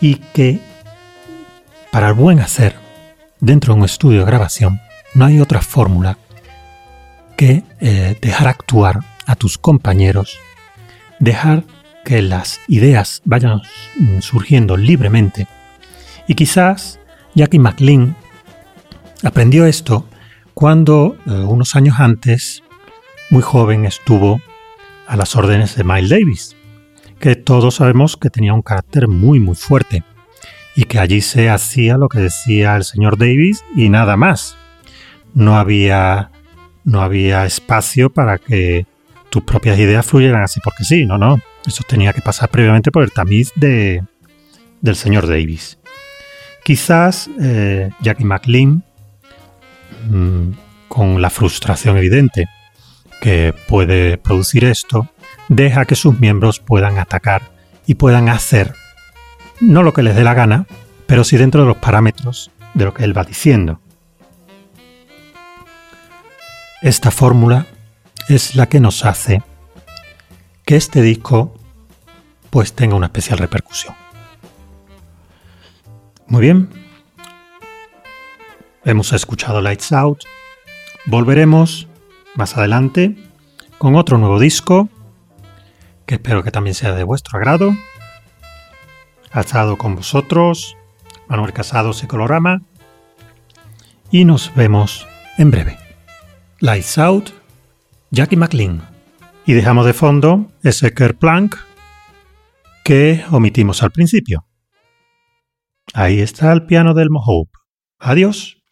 y 0.00 0.16
que 0.16 0.60
para 1.90 2.08
el 2.08 2.14
buen 2.14 2.40
hacer, 2.40 2.76
dentro 3.40 3.72
de 3.72 3.80
un 3.80 3.84
estudio 3.84 4.20
de 4.20 4.26
grabación, 4.26 4.80
no 5.14 5.26
hay 5.26 5.40
otra 5.40 5.62
fórmula 5.62 6.18
que 7.36 7.62
eh, 7.80 8.16
dejar 8.20 8.48
actuar 8.48 9.00
a 9.26 9.36
tus 9.36 9.58
compañeros, 9.58 10.38
dejar 11.18 11.64
que 12.04 12.22
las 12.22 12.60
ideas 12.68 13.22
vayan 13.24 13.62
surgiendo 14.20 14.76
libremente. 14.76 15.48
Y 16.28 16.34
quizás 16.34 17.00
Jackie 17.34 17.58
McLean 17.58 18.16
aprendió 19.22 19.66
esto 19.66 20.06
cuando 20.52 21.16
eh, 21.26 21.30
unos 21.30 21.74
años 21.74 21.98
antes, 21.98 22.62
muy 23.30 23.42
joven, 23.42 23.86
estuvo 23.86 24.40
a 25.06 25.16
las 25.16 25.34
órdenes 25.34 25.74
de 25.76 25.84
Miles 25.84 26.10
Davis, 26.10 26.56
que 27.18 27.36
todos 27.36 27.76
sabemos 27.76 28.16
que 28.16 28.30
tenía 28.30 28.54
un 28.54 28.62
carácter 28.62 29.08
muy 29.08 29.40
muy 29.40 29.54
fuerte 29.54 30.04
y 30.76 30.84
que 30.84 30.98
allí 30.98 31.20
se 31.20 31.50
hacía 31.50 31.96
lo 31.96 32.08
que 32.08 32.20
decía 32.20 32.76
el 32.76 32.84
señor 32.84 33.16
Davis 33.18 33.64
y 33.74 33.88
nada 33.88 34.16
más. 34.16 34.56
No 35.34 35.56
había 35.56 36.30
no 36.84 37.00
había 37.00 37.44
espacio 37.46 38.10
para 38.10 38.38
que 38.38 38.86
tus 39.30 39.42
propias 39.42 39.78
ideas 39.78 40.06
fluyeran 40.06 40.42
así 40.42 40.60
porque 40.62 40.84
sí, 40.84 41.04
no, 41.04 41.18
no. 41.18 41.40
Eso 41.66 41.82
tenía 41.88 42.12
que 42.12 42.20
pasar 42.20 42.50
previamente 42.50 42.90
por 42.90 43.02
el 43.02 43.12
tamiz 43.12 43.50
de, 43.56 44.02
del 44.80 44.96
señor 44.96 45.26
Davis. 45.26 45.78
Quizás 46.62 47.28
eh, 47.40 47.90
Jackie 48.00 48.24
McLean, 48.24 48.84
mm, 50.08 50.50
con 50.88 51.20
la 51.20 51.30
frustración 51.30 51.96
evidente 51.96 52.46
que 53.20 53.54
puede 53.66 54.18
producir 54.18 54.64
esto, 54.64 55.08
deja 55.48 55.84
que 55.86 55.94
sus 55.94 56.20
miembros 56.20 56.60
puedan 56.60 56.98
atacar 56.98 57.42
y 57.86 57.94
puedan 57.94 58.28
hacer 58.28 58.74
no 59.60 59.82
lo 59.82 59.92
que 59.92 60.02
les 60.02 60.14
dé 60.14 60.24
la 60.24 60.34
gana, 60.34 60.66
pero 61.06 61.24
sí 61.24 61.36
dentro 61.36 61.62
de 61.62 61.68
los 61.68 61.76
parámetros 61.78 62.50
de 62.74 62.84
lo 62.84 62.94
que 62.94 63.04
él 63.04 63.16
va 63.16 63.24
diciendo. 63.24 63.80
Esta 66.84 67.10
fórmula 67.10 67.66
es 68.28 68.56
la 68.56 68.68
que 68.68 68.78
nos 68.78 69.06
hace 69.06 69.42
que 70.66 70.76
este 70.76 71.00
disco 71.00 71.54
pues 72.50 72.74
tenga 72.74 72.94
una 72.94 73.06
especial 73.06 73.38
repercusión. 73.38 73.94
Muy 76.26 76.42
bien. 76.42 76.68
Hemos 78.84 79.14
escuchado 79.14 79.62
Lights 79.62 79.92
Out. 79.92 80.24
Volveremos 81.06 81.88
más 82.34 82.54
adelante 82.58 83.16
con 83.78 83.96
otro 83.96 84.18
nuevo 84.18 84.38
disco 84.38 84.90
que 86.04 86.16
espero 86.16 86.42
que 86.42 86.50
también 86.50 86.74
sea 86.74 86.92
de 86.92 87.04
vuestro 87.04 87.38
agrado. 87.38 87.74
Ha 89.32 89.40
estado 89.40 89.78
con 89.78 89.96
vosotros 89.96 90.76
Manuel 91.28 91.54
Casado 91.54 91.92
Colorama 92.06 92.60
y 94.10 94.26
nos 94.26 94.54
vemos 94.54 95.08
en 95.38 95.50
breve. 95.50 95.83
Lights 96.64 96.96
Out, 96.96 97.30
Jackie 98.10 98.38
McLean. 98.38 98.88
Y 99.44 99.52
dejamos 99.52 99.84
de 99.84 99.92
fondo 99.92 100.50
ese 100.62 100.94
Kerplank 100.94 101.56
que 102.82 103.22
omitimos 103.30 103.82
al 103.82 103.90
principio. 103.90 104.46
Ahí 105.92 106.20
está 106.20 106.50
el 106.54 106.64
piano 106.64 106.94
del 106.94 107.10
Mohope. 107.10 107.52
Adiós. 107.98 108.63